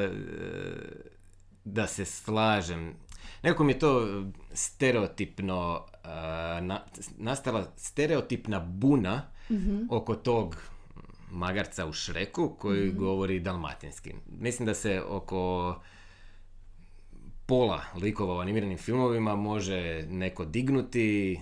[1.64, 2.94] da se slažem.
[3.42, 6.76] Nekako mi je to stereotipno, uh,
[7.16, 9.82] nastala stereotipna buna mhm.
[9.90, 10.56] oko tog
[11.30, 14.14] magarca u Šreku koji mm govori dalmatinski.
[14.40, 15.74] Mislim da se oko
[17.46, 21.40] pola likova u animiranim filmovima može neko dignuti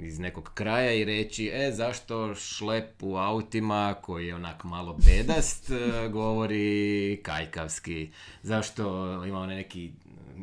[0.00, 5.70] iz nekog kraja i reći e zašto šlep u autima koji je onak malo bedast
[5.70, 8.10] e, govori kajkavski
[8.42, 8.84] zašto
[9.24, 9.92] ima onaj neki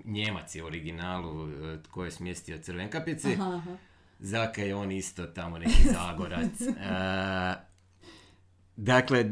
[0.05, 3.61] njemac u originalu e, koji je smjestio crvenkapici aha,
[4.19, 6.61] Zaka je on isto tamo neki zagorac.
[6.69, 7.70] E,
[8.83, 9.25] Dakle,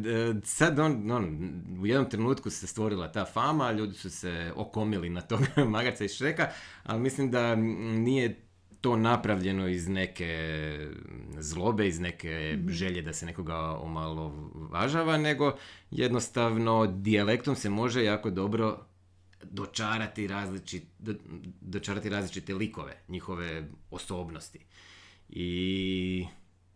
[0.44, 5.22] sad on, on, u jednom trenutku se stvorila ta fama, ljudi su se okomili na
[5.22, 5.40] tog
[5.76, 6.50] magarca iz Šreka,
[6.84, 8.42] ali mislim da nije
[8.82, 10.28] to napravljeno iz neke
[11.38, 12.70] zlobe, iz neke mhm.
[12.70, 15.56] želje da se nekoga omalo važava, nego
[15.92, 18.86] jednostavno dijalektom se može jako dobro
[19.44, 21.14] dočarati, različit, do,
[21.62, 24.60] dočarati različite likove, njihove osobnosti.
[25.30, 26.26] I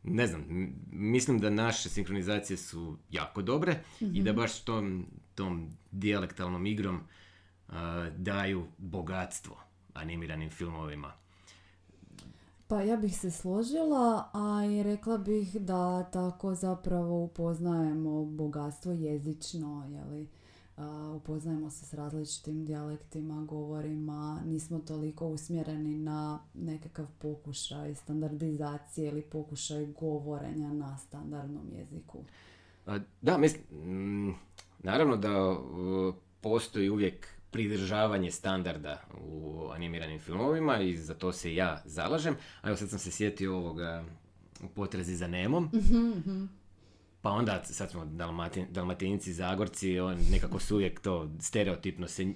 [0.04, 0.46] ne znam,
[0.92, 4.42] mislim da naše sinkronizacije su jako dobre i da mhm.
[4.42, 7.02] baš tom, tom dijalektalnom igrom
[8.18, 9.58] daju bogatstvo
[9.94, 11.14] animiranim filmovima.
[12.68, 19.90] Pa ja bih se složila, a i rekla bih da tako zapravo upoznajemo bogatstvo jezično,
[19.90, 20.28] jeli,
[21.16, 29.86] upoznajemo se s različitim dijalektima, govorima, nismo toliko usmjereni na nekakav pokušaj standardizacije ili pokušaj
[29.86, 32.24] govorenja na standardnom jeziku.
[33.22, 34.36] Da, mislim, mm,
[34.80, 35.58] naravno da
[36.42, 42.36] postoji uvijek pridržavanje standarda u animiranim filmovima i za to se ja zalažem.
[42.62, 44.06] A evo sad sam se sjetio ovoga
[44.64, 45.70] u potrazi za Nemom.
[45.74, 46.46] Mhm, mhm.
[47.24, 52.34] Pa onda, sad smo Dalmatin, Dalmatinci, Zagorci, on, nekako su uvijek to stereotipno se...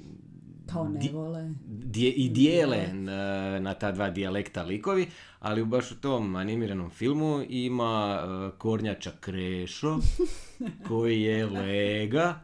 [0.74, 1.50] Kao ne vole.
[1.96, 5.08] I dijele na, na, ta dva dijalekta likovi,
[5.40, 10.00] ali baš u tom animiranom filmu ima uh, Kornjača Krešo,
[10.88, 12.40] koji je lega,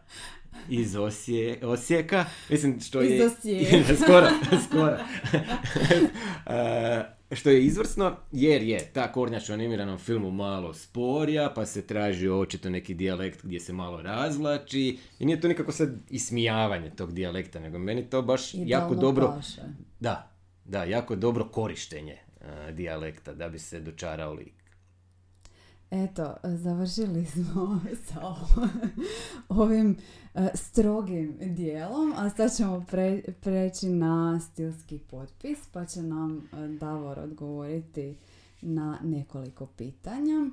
[0.70, 2.26] iz Osije, Osijeka.
[2.50, 3.30] Mislim, što je...
[3.44, 4.28] Iz skoro,
[4.68, 4.98] skoro.
[7.36, 12.30] što je izvrsno, jer je ta kornjač u animiranom filmu malo sporija, pa se traži
[12.30, 14.98] očito neki dijalekt gdje se malo razvlači.
[15.20, 19.34] I nije to nikako sad ismijavanje tog dijalekta, nego meni to baš jako dobro...
[20.00, 20.32] Da,
[20.66, 24.63] da, jako dobro korištenje uh, dijalekta da bi se dočarao lik.
[25.94, 28.36] Eto, završili smo sa
[29.50, 29.98] ovim
[30.36, 32.86] e, strogim dijelom, a sad ćemo
[33.42, 38.16] preći na stilski potpis, pa će nam e, Davor odgovoriti
[38.62, 40.50] na nekoliko pitanja.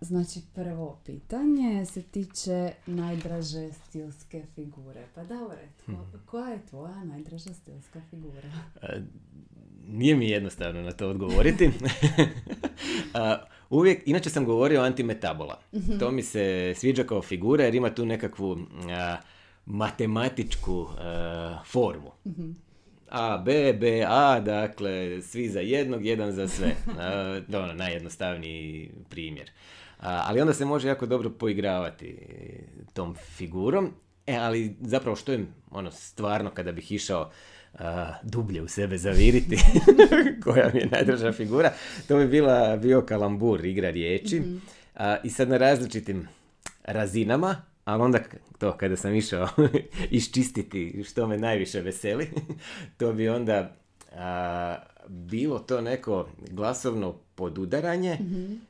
[0.00, 5.06] Znači, prvo pitanje se tiče najdraže stilske figure.
[5.14, 6.00] Pa Davore, mhm.
[6.26, 8.48] koja je tvoja najdraža stilska figura?
[8.82, 9.02] E,
[9.88, 11.70] nije mi jednostavno na to odgovoriti.
[13.72, 15.60] uvijek, inače sam govorio o antimetabola.
[15.74, 15.98] Mhm.
[15.98, 18.58] To mi se sviđa kao figura jer ima tu nekakvu
[19.66, 20.88] matematičku
[21.66, 22.12] formu.
[22.26, 22.50] Mhm.
[23.08, 26.74] A, B, B, A, dakle, svi za jednog, jedan za sve.
[27.50, 29.50] to je ono, najjednostavniji primjer.
[29.98, 32.18] ali onda se može jako dobro poigravati
[32.92, 33.92] tom figurom.
[34.26, 37.30] E, ali zapravo što je ono stvarno kada bih išao
[38.22, 39.56] dublje u sebe zaviriti,
[40.44, 41.72] koja mi je najdraža figura,
[42.08, 44.40] to bi bila bio kalambur, igra riječi.
[44.40, 44.60] mm
[45.22, 46.28] I sad na različitim
[46.84, 48.18] razinama, ali onda
[48.58, 49.48] to kada sam išao
[50.10, 52.28] iščistiti što me najviše veseli,
[52.98, 53.76] to bi onda
[55.08, 58.14] bilo to neko glasovno podudaranje.
[58.14, 58.60] mm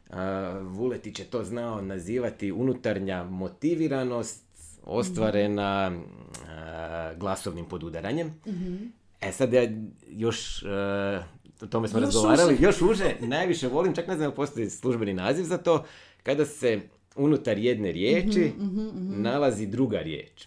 [0.63, 4.52] Vuletić je to znao nazivati unutarnja motiviranost
[4.85, 8.27] ostvarena uh, glasovnim podudaranjem.
[8.47, 9.63] mm E sad ja
[10.09, 11.25] još, uh,
[11.63, 15.59] o tome smo razgovarali, još uže, najviše volim, čak ne znam postoji službeni naziv za
[15.59, 15.85] to,
[16.23, 16.81] kada se
[17.17, 19.23] unutar jedne riječi mhm, mhm, mhm.
[19.23, 20.47] nalazi druga riječ.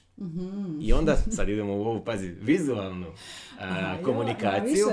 [0.81, 4.87] I onda, sad idemo u ovu, pazi, vizualnu uh, komunikaciju,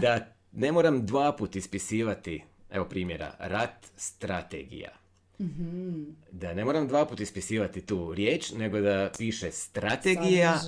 [0.00, 5.01] da ne moram dva put ispisivati, evo primjera, rat, strategija.
[6.32, 10.60] Da ne moram dva put ispisivati tu riječ, nego da piše strategija,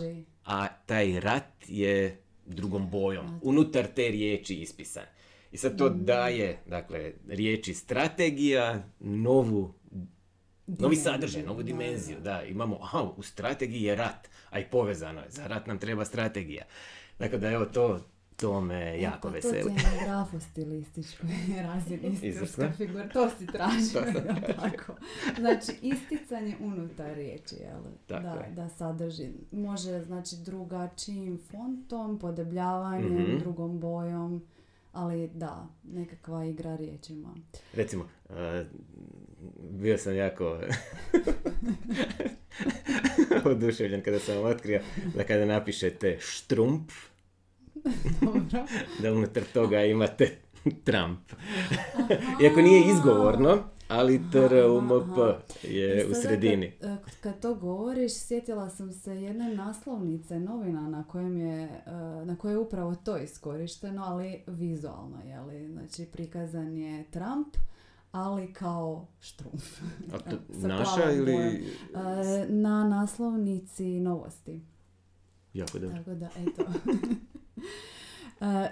[0.45, 5.05] a taj rat je drugom bojom, unutar te riječi ispisan.
[5.53, 6.05] I sad to mm.
[6.05, 9.75] daje, dakle, riječi strategija, novu,
[10.67, 12.17] novi sadržaj, novu dimenziju.
[12.21, 16.05] Da, imamo, aha, u strategiji je rat, a i povezano je, za rat nam treba
[16.05, 16.65] strategija.
[17.19, 18.01] Dakle, da evo to,
[18.37, 19.63] to me jako pa veseli.
[19.63, 21.29] To je na grafostilističkoj
[21.63, 23.09] razini istinska figura.
[23.09, 24.23] To si tražio,
[24.57, 24.95] tako.
[25.39, 27.83] Znači, isticanje unutar riječi, jel?
[28.09, 29.31] Da, da sadrži.
[29.53, 34.47] Može, znači, drugačijim fontom, podebljavanjem, mm drugom bojom,
[34.93, 37.35] ali da, nekakva igra riječima.
[37.75, 38.35] Recimo, uh,
[39.71, 40.45] bio sam jako
[43.51, 44.81] oduševljen kada sam otkrio
[45.15, 46.91] da kada napišete štrump,
[49.03, 50.37] da unutar toga imate
[50.87, 51.33] Trump.
[52.43, 53.59] Iako nije izgovorno,
[53.89, 55.19] ali TRUMP
[55.63, 56.73] je e, u sredini.
[56.81, 61.93] Kad, e, kad to govoriš, sjetila sam se jedne naslovnice novina na kojem je, e,
[62.25, 65.17] na kojoj je upravo to iskorišteno, ali vizualno,
[65.47, 67.57] li Znači, prikazan je Trump,
[68.13, 69.81] ali kao štrumf.
[70.13, 70.37] A to
[70.69, 71.67] naša ili...
[72.49, 74.61] Na naslovnici novosti.
[75.55, 75.97] Jako dobro.
[75.97, 76.65] Tako da, eto.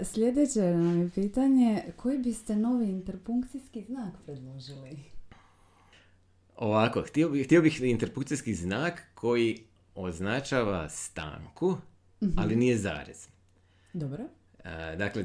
[0.05, 4.99] Sljedeće nam je pitanje, koji biste novi interpunkcijski znak predložili?
[6.57, 9.59] Ovako, htio bih, htio bih interpunkcijski znak koji
[9.95, 11.77] označava stanku,
[12.23, 12.33] mhm.
[12.39, 13.29] ali nije zarez.
[13.93, 14.25] Dobro.
[14.99, 15.25] dakle,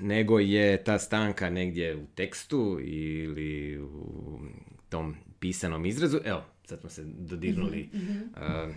[0.00, 4.38] nego je ta stanka negdje u tekstu ili u
[4.88, 6.18] tom pisanom izrazu.
[6.24, 8.74] Evo, sad smo se dodirnuli uh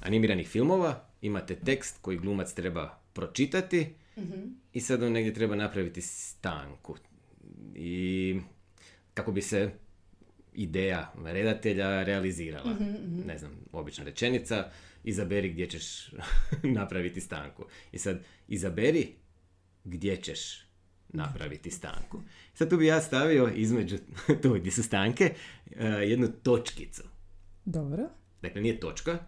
[0.00, 3.94] animiranih filmova imate tekst koji glumac treba pročitati
[4.72, 6.96] i sad on negdje treba napraviti stanku.
[7.74, 8.40] I
[9.14, 9.70] kako bi se
[10.52, 12.76] ideja redatelja realizirala.
[13.26, 14.70] Ne znam, obična rečenica,
[15.04, 16.12] izaberi gdje ćeš
[16.78, 17.64] napraviti stanku.
[17.92, 19.14] I sad, izaberi
[19.84, 20.70] gdje ćeš
[21.08, 22.22] napraviti stanku.
[22.54, 23.96] Sad tu bi ja stavio između
[24.42, 25.34] to gdje su stanke
[25.70, 27.02] eh, jednu točkicu.
[27.64, 28.08] Dobro.
[28.42, 29.18] Dakle, nije točka,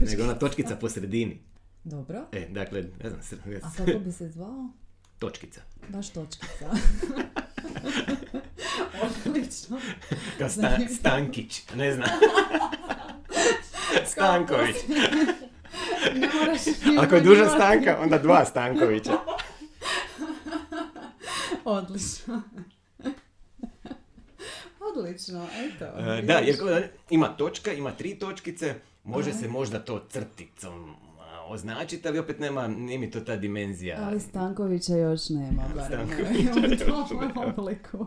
[0.00, 1.40] nego ona točkica po sredini.
[1.84, 2.26] Dobro.
[2.32, 4.68] E, dakle, ne znam, sr- A kako bi se zvao?
[5.18, 5.60] točkica.
[5.88, 6.46] Baš točkica.
[9.26, 9.80] Odlično.
[10.38, 12.08] Kao sta- Stankić, ne znam.
[14.06, 14.76] Stanković.
[16.14, 16.60] Ne moraš
[17.02, 19.12] Ako je duža stanka, onda dva Stankovića.
[21.64, 22.42] Odlično.
[24.80, 25.84] Odlično, eto.
[25.84, 26.56] E, da, jer
[27.10, 28.74] ima točka, ima tri točkice,
[29.06, 30.94] može se možda to crticom
[31.48, 33.98] označiti, ali opet nema, nije mi to ta dimenzija.
[34.02, 38.06] Ali Stankovića još nema, barem Stankovića u tom obliku.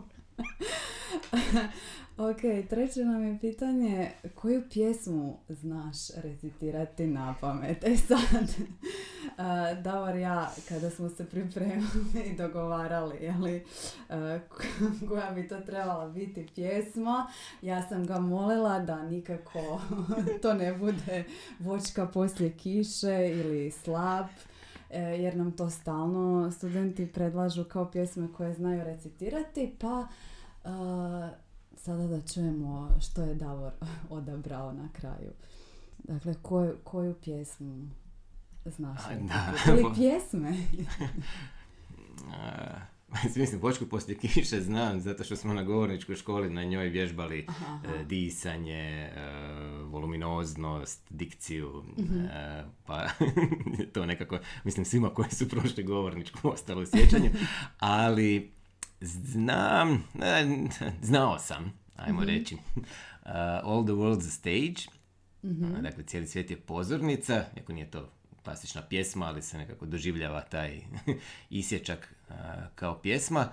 [2.20, 7.84] ok, treće nam je pitanje, koju pjesmu znaš recitirati na pamet?
[7.84, 8.54] E sad,
[9.36, 13.64] a, Davor ja, kada smo se pripremili i dogovarali, jeli,
[14.08, 14.38] a,
[15.08, 17.26] koja bi to trebala biti pjesma,
[17.62, 19.80] ja sam ga molila da nikako
[20.42, 21.24] to ne bude
[21.58, 24.26] vočka poslije kiše ili slab,
[24.90, 30.06] e, jer nam to stalno studenti predlažu kao pjesme koje znaju recitirati, pa
[31.82, 33.72] sada da čujemo što je Davor
[34.10, 35.32] odabrao na kraju.
[35.98, 37.88] Dakle, koju, koju pjesmu
[38.64, 39.00] znaš?
[39.04, 39.72] A, da.
[39.72, 40.52] Ili pjesme?
[43.36, 48.04] Mislim, počku poslije kiše znam, zato što smo na govorničkoj školi na njoj vježbali e,
[48.04, 49.10] disanje, e,
[49.84, 51.84] voluminoznost, dikciju,
[52.32, 53.08] e, pa
[53.92, 57.30] to nekako, mislim, svima koji su prošli govorničku ostalo u sjećanju,
[57.78, 58.52] ali
[59.00, 60.04] znam,
[61.02, 63.30] znao sam, ajmo reći, uh,
[63.62, 64.98] All the World's a Stage,
[65.76, 68.10] a, dakle cijeli svijet je pozornica, iako nije to
[68.44, 70.80] klasična pjesma, ali se nekako doživljava taj
[71.50, 73.48] isječak a, kao pjesma.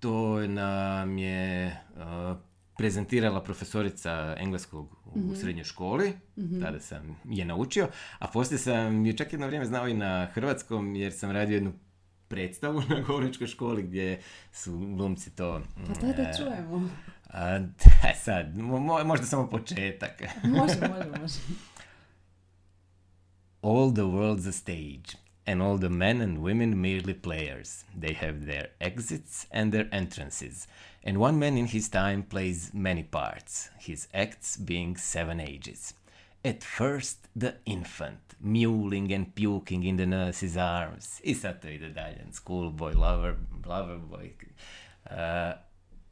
[0.00, 2.36] To nam je a,
[2.76, 6.12] prezentirala profesorica engleskog u srednjoj školi,
[6.60, 10.96] tada sam je naučio, a poslije sam je čak jedno vrijeme znao i na hrvatskom,
[10.96, 11.72] jer sam radio jednu
[12.32, 14.20] predstavu na govorničkoj školi gdje
[14.52, 15.58] su glumci to...
[15.58, 16.88] Mm, pa daj da čujemo.
[17.30, 17.60] a,
[18.24, 20.22] sad, mo- mo- možda samo početak.
[20.44, 21.38] Može, može, može.
[23.62, 25.16] All the world's a stage,
[25.46, 27.84] and all the men and women merely players.
[28.00, 30.66] They have their exits and their entrances,
[31.06, 35.94] and one man in his time plays many parts, his acts being seven ages.
[36.44, 41.20] At first, the infant, mewling and puking in the nurse's arms.
[41.24, 42.26] I sad to ide dalje.
[42.32, 43.36] Schoolboy, lover,
[43.66, 44.30] lover boy.
[45.10, 45.52] Uh,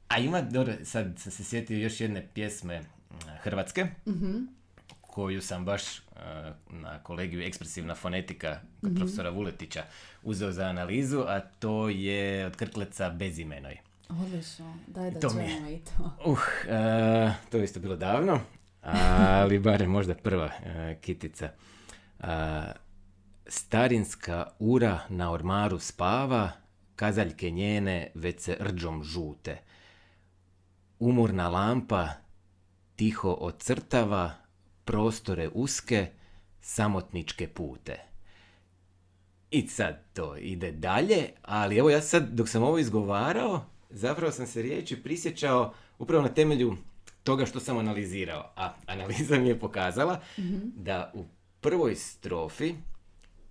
[0.08, 3.86] a ima, dobro, sad sam se sjetio još jedne pjesme mm, hrvatske,
[5.00, 6.02] koju sam baš uh,
[6.70, 9.84] na kolegiju ekspresivna fonetika kod profesora Vuletića
[10.22, 13.78] uzeo za analizu, a to je od Krkleca bezimenoj.
[14.08, 14.74] Odlično.
[14.86, 16.16] Daj da To čujemo i to.
[16.24, 16.38] Uh, uh,
[17.50, 18.40] to je isto bilo davno,
[18.82, 21.50] ali barem možda prva uh, kitica.
[22.18, 22.26] Uh,
[23.46, 26.50] starinska ura na ormaru spava,
[26.96, 29.58] kazaljke njene već se rđom žute.
[30.98, 32.08] Umorna lampa
[32.96, 34.32] tiho ocrtava
[34.84, 36.06] prostore uske,
[36.60, 37.98] samotničke pute.
[39.50, 44.46] I sad to ide dalje, ali evo ja sad dok sam ovo izgovarao, zapravo sam
[44.46, 46.76] se riječi prisjećao upravo na temelju
[47.30, 48.52] toga što sam analizirao.
[48.56, 50.20] A analiza mi je pokazala
[50.76, 51.24] da u
[51.60, 52.74] prvoj strofi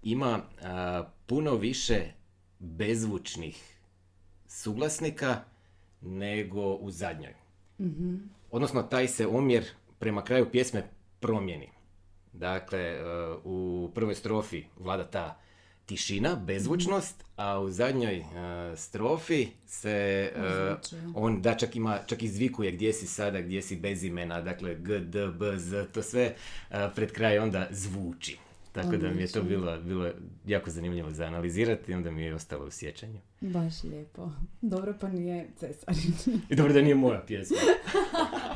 [0.03, 2.01] ima a, puno više
[2.59, 3.79] bezvučnih
[4.47, 5.41] suglasnika
[6.01, 7.33] nego u zadnjoj.
[8.51, 9.65] Odnosno, taj se omjer
[9.99, 10.83] prema kraju pjesme
[11.19, 11.69] promijeni.
[12.33, 13.03] Dakle, e,
[13.43, 15.39] u prvoj strofi vlada ta
[15.89, 18.25] tišina, bezvučnost, a u zadnjoj e,
[18.75, 21.01] strofi se Ozvučuje.
[21.15, 24.99] on da čak ima, čak izvikuje gdje si sada, gdje si bez imena, dakle G,
[24.99, 26.33] D, B, Z, to sve
[26.71, 28.37] e, pred kraj onda zvuči.
[28.71, 30.09] Tako da mi je to bilo, bilo
[30.45, 33.19] jako zanimljivo za analizirati i onda mi je ostalo u sjećanju.
[33.41, 34.31] Baš lijepo.
[34.61, 36.41] Dobro pa nije cesarin.
[36.49, 37.57] I dobro da nije moja pjesma.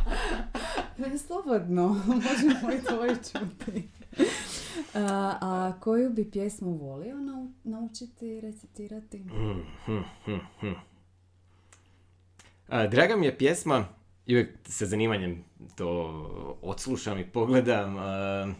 [1.27, 3.87] Slobodno, možemo i tvoju čuti.
[4.95, 4.99] A,
[5.41, 9.25] a koju bi pjesmu volio nau- naučiti recitirati?
[12.67, 13.85] A, draga mi je pjesma,
[14.25, 15.43] i uvijek sa zanimanjem
[15.75, 15.87] to
[16.61, 17.97] odslušam i pogledam.
[17.97, 18.53] a, a,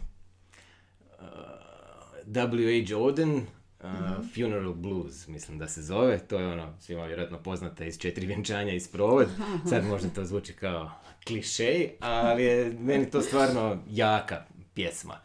[2.24, 2.94] W.H.
[2.94, 3.46] Auden,
[3.80, 3.90] Uh,
[4.34, 6.18] Funeral Blues, mislim da se zove.
[6.18, 9.26] To je ono, svima vjerojatno poznata iz četiri vjenčanja iz provod.
[9.68, 10.90] Sad možda to zvuči kao
[11.26, 15.20] klišej, ali je meni to stvarno jaka pjesma.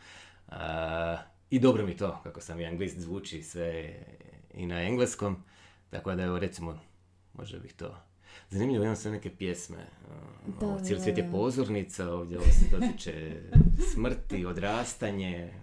[1.50, 3.96] I dobro mi to, kako sam i anglist, zvuči sve
[4.54, 5.44] i na engleskom.
[5.90, 6.80] Tako da evo recimo,
[7.34, 8.10] možda bih to
[8.50, 9.78] Zanimljivo, imam sve neke pjesme.
[10.60, 13.42] Da, cijeli svijet je pozornica, ovdje ovo se dotiče
[13.94, 15.54] smrti, odrastanje.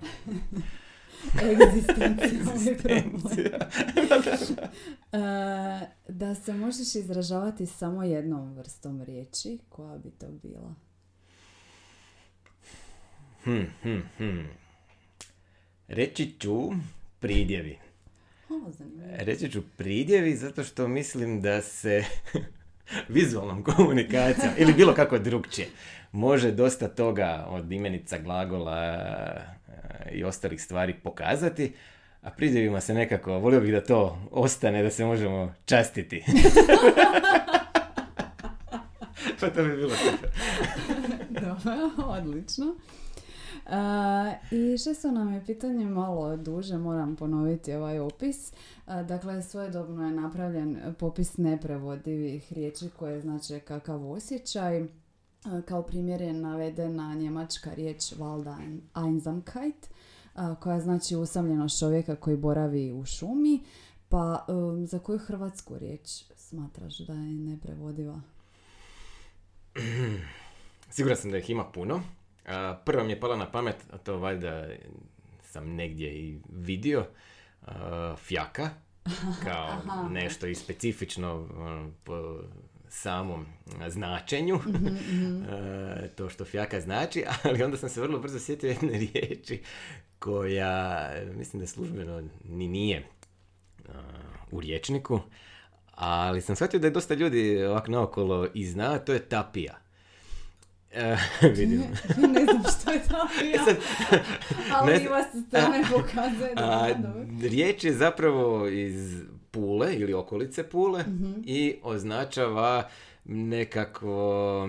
[1.43, 2.39] Egzistencija.
[6.09, 10.75] da se možeš izražavati samo jednom vrstom riječi, koja bi to bila?
[13.45, 14.47] Hmm, hmm, hmm.
[15.89, 16.71] Reći ću
[17.21, 17.79] pridjevi.
[19.19, 22.05] Reći ću pridjevi zato što mislim da se
[23.09, 25.69] vizualnom komunikacijom ili bilo kako drugčije
[26.13, 28.97] može dosta toga od imenica, glagola
[29.69, 29.73] eh,
[30.13, 31.73] i ostalih stvari pokazati,
[32.23, 36.25] a pridjevima se nekako, volio bih da to ostane, da se možemo častiti.
[39.41, 40.31] pa to bi bilo super.
[41.43, 42.77] Dobro, odlično.
[44.51, 48.53] I šesto nam je pitanje malo duže, moram ponoviti ovaj opis.
[48.87, 54.87] dakle, svojedobno je napravljen popis neprevodivih riječi koje znači kakav osjećaj.
[55.65, 59.89] kao primjer je navedena njemačka riječ Walda Einsamkeit,
[60.61, 63.61] koja znači usamljenost čovjeka koji boravi u šumi.
[64.09, 68.21] Pa um, za koju hrvatsku riječ smatraš da je neprevodiva?
[70.91, 72.01] Siguran sam da ih ima puno.
[72.85, 74.69] Prva mi je pala na pamet, a to valjda
[75.43, 77.07] sam negdje i vidio,
[78.17, 78.71] fjaka,
[79.45, 79.69] kao
[80.11, 81.49] nešto i specifično
[82.05, 82.41] po
[82.89, 83.47] samom
[83.89, 85.45] značenju, mhm, mhm.
[86.17, 89.63] to što fjaka znači, ali onda sam se vrlo brzo sjetio jedne riječi
[90.19, 93.07] koja, mislim da službeno ni nije
[94.51, 95.21] u riječniku,
[95.91, 99.86] ali sam shvatio da je dosta ljudi ovak naokolo i zna, to je tapija.
[100.97, 101.19] Uh,
[101.59, 101.83] vidim.
[102.35, 103.77] ne znam što je to ja.
[104.75, 106.55] Ali ne, ima se strane pokazuje.
[106.55, 106.89] Da
[107.43, 111.43] riječ je zapravo iz Pule ili okolice Pule mm-hmm.
[111.47, 112.89] i označava
[113.25, 114.69] nekako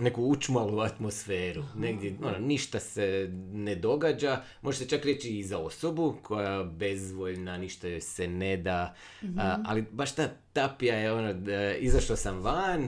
[0.00, 1.64] neku učmalu atmosferu.
[1.76, 4.42] Negdje, ono, ništa se ne događa.
[4.62, 8.94] Može se čak reći i za osobu koja bezvoljna, ništa joj se ne da.
[9.22, 9.38] Mm-hmm.
[9.38, 12.82] A, ali baš ta tapija je ono, da, izašao sam van,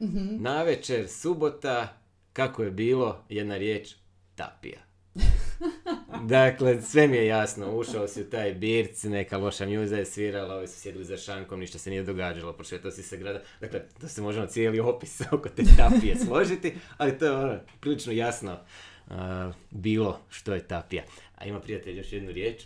[0.00, 0.42] mm-hmm.
[0.42, 1.99] na večer, subota,
[2.32, 3.94] kako je bilo, jedna riječ,
[4.34, 4.80] tapija.
[6.22, 10.54] dakle, sve mi je jasno, ušao si u taj birc, neka loša mjuza je svirala,
[10.54, 13.40] ovi su sjedili za šankom, ništa se nije događalo, prošetao si se grada.
[13.60, 18.12] Dakle, to se možemo cijeli opis oko te tapije složiti, ali to je ono, prilično
[18.12, 18.58] jasno
[19.06, 19.16] uh,
[19.70, 21.02] bilo što je tapija.
[21.34, 22.62] A ima prijatelj još jednu riječ.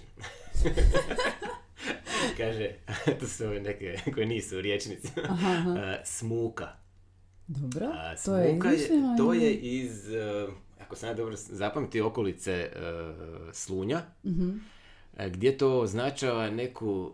[2.38, 2.70] Kaže,
[3.20, 5.08] to su ove neke koje nisu u riječnici.
[5.16, 5.28] Uh,
[6.04, 6.83] smuka.
[7.46, 7.86] Dobro,
[8.24, 8.60] to je,
[9.16, 14.32] to je iz, uh, ako sam ja dobro zapamtio, okolice uh, Slunja, uh
[15.30, 17.12] gdje to označava neku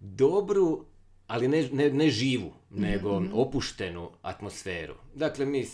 [0.00, 0.84] dobru,
[1.26, 4.94] ali ne, ne, ne živu, nego mm opuštenu atmosferu.
[5.14, 5.66] Dakle, mi,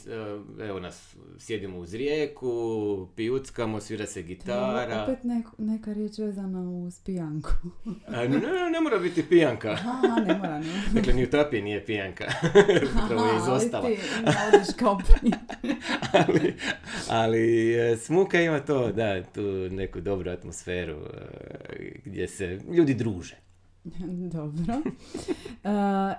[0.61, 5.03] evo nas, sjedimo uz rijeku, pijuckamo, svira se gitara.
[5.03, 5.19] opet
[5.59, 7.51] neka riječ vezana uz pijanku.
[8.07, 9.71] A, ne, ne, ne mora biti pijanka.
[9.81, 10.83] Aha, ne mora, ne.
[10.93, 12.25] dakle, ni utopija nije pijanka.
[13.05, 13.89] Upravo je izostala.
[14.25, 14.99] ali ti kao
[16.29, 16.55] ali,
[17.09, 23.50] ali e, smuka ima to, da, tu neku dobru atmosferu e, gdje se ljudi druže.
[24.33, 24.75] Dobro.
[24.75, 25.71] Uh,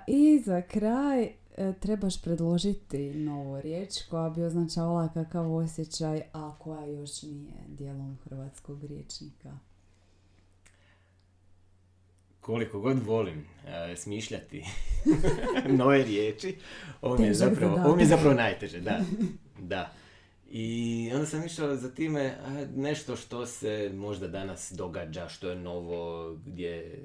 [0.07, 6.85] I za kraj uh, trebaš predložiti novu riječ koja bi označavala kakav osjećaj, a koja
[6.85, 9.57] još nije dijelom hrvatskog riječnika.
[12.41, 14.63] Koliko god volim uh, smišljati
[15.79, 16.57] nove riječi,
[17.01, 18.99] ovo mi, je zapravo, ovo mi je zapravo najteže, da.
[19.59, 19.93] da.
[20.53, 22.37] I onda sam išao za time
[22.75, 26.99] nešto što se možda danas događa, što je novo, gdje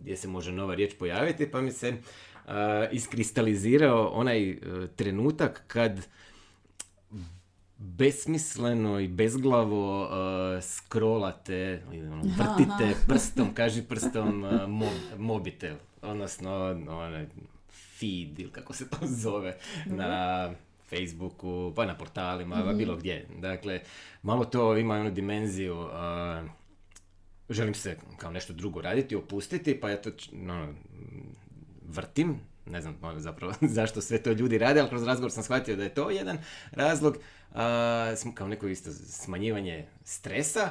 [0.00, 2.52] gdje se može nova riječ pojaviti, pa mi se uh,
[2.92, 4.58] iskristalizirao onaj uh,
[4.96, 6.06] trenutak kad
[7.76, 14.50] besmisleno i bezglavo uh, scrollate, ono, vrtite prstom, kaži prstom uh,
[15.18, 16.50] mobitel, odnosno
[16.88, 17.26] onaj
[17.70, 20.50] feed ili kako se to zove na
[20.88, 23.26] Facebooku, pa na portalima, mm bilo gdje.
[23.38, 23.80] Dakle,
[24.22, 25.90] malo to ima onu dimenziju uh,
[27.50, 30.74] želim se kao nešto drugo raditi, opustiti, pa ja to no,
[31.88, 35.76] vrtim, ne znam ono, zapravo zašto sve to ljudi rade, ali kroz razgovor sam shvatio
[35.76, 36.38] da je to jedan
[36.70, 37.16] razlog,
[37.54, 40.70] a, kao neko isto smanjivanje stresa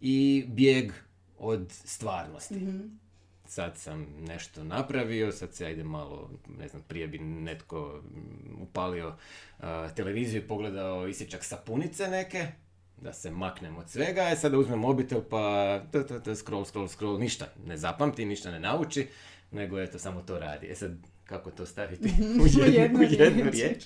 [0.00, 0.92] i bijeg
[1.38, 2.54] od stvarnosti.
[2.54, 2.80] Mhm.
[3.48, 8.02] Sad sam nešto napravio, sad se ja idem malo, ne znam, prije bi netko
[8.60, 9.14] upalio
[9.58, 12.46] a, televiziju i pogledao isječak sapunice neke,
[12.96, 16.88] da se maknem od svega, a sada uzmem mobitel pa t, t, t, scroll, scroll,
[16.88, 19.08] scroll, ništa ne zapamti, ništa ne nauči,
[19.52, 20.66] nego eto samo to radi.
[20.66, 20.92] E sad,
[21.24, 22.08] kako to staviti
[22.42, 23.54] u jednu, jednu jednu riječ.
[23.54, 23.84] riječ?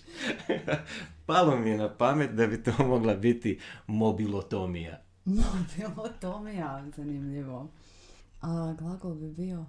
[1.26, 5.02] Palo mi je na pamet da bi to mogla biti mobilotomija.
[5.24, 7.70] Mobilotomija, zanimljivo.
[8.40, 9.66] A glagol bi bio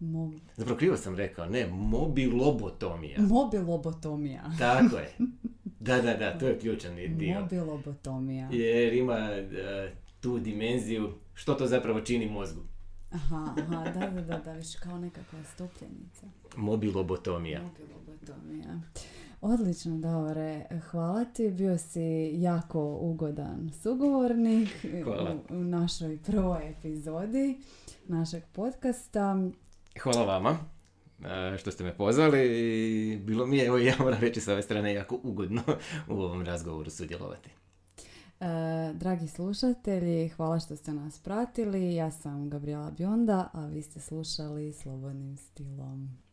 [0.00, 3.20] mo- Zapravo krivo sam rekao, ne, mobilobotomija.
[3.20, 4.42] mobilobotomija.
[4.58, 5.10] Tako je.
[5.80, 7.40] Da, da, da, to je ključan dio.
[7.40, 8.48] Mobilobotomija.
[8.52, 12.60] Jer ima e, tu dimenziju što to zapravo čini mozgu.
[13.12, 16.26] Aha, aha, da, da, da, da, više kao nekakva stopljenica.
[16.56, 17.60] Mobilobotomija.
[17.62, 18.80] Mobilobotomija.
[19.40, 20.66] Odlično, Davore.
[20.90, 21.50] Hvala ti.
[21.50, 22.02] Bio si
[22.34, 24.68] jako ugodan sugovornik
[25.04, 25.36] Hvala.
[25.50, 27.60] u, u našoj prvoj epizodi
[28.06, 29.36] našeg podcasta.
[29.98, 30.58] Hvala vama
[31.54, 34.62] e, što ste me pozvali i bilo mi je, evo ja moram reći sa ove
[34.62, 35.62] strane, jako ugodno
[36.08, 37.50] u ovom razgovoru sudjelovati.
[38.40, 41.94] E, dragi slušatelji, hvala što ste nas pratili.
[41.94, 46.20] Ja sam Gabriela Bionda, a vi ste slušali Slobodnim stilom.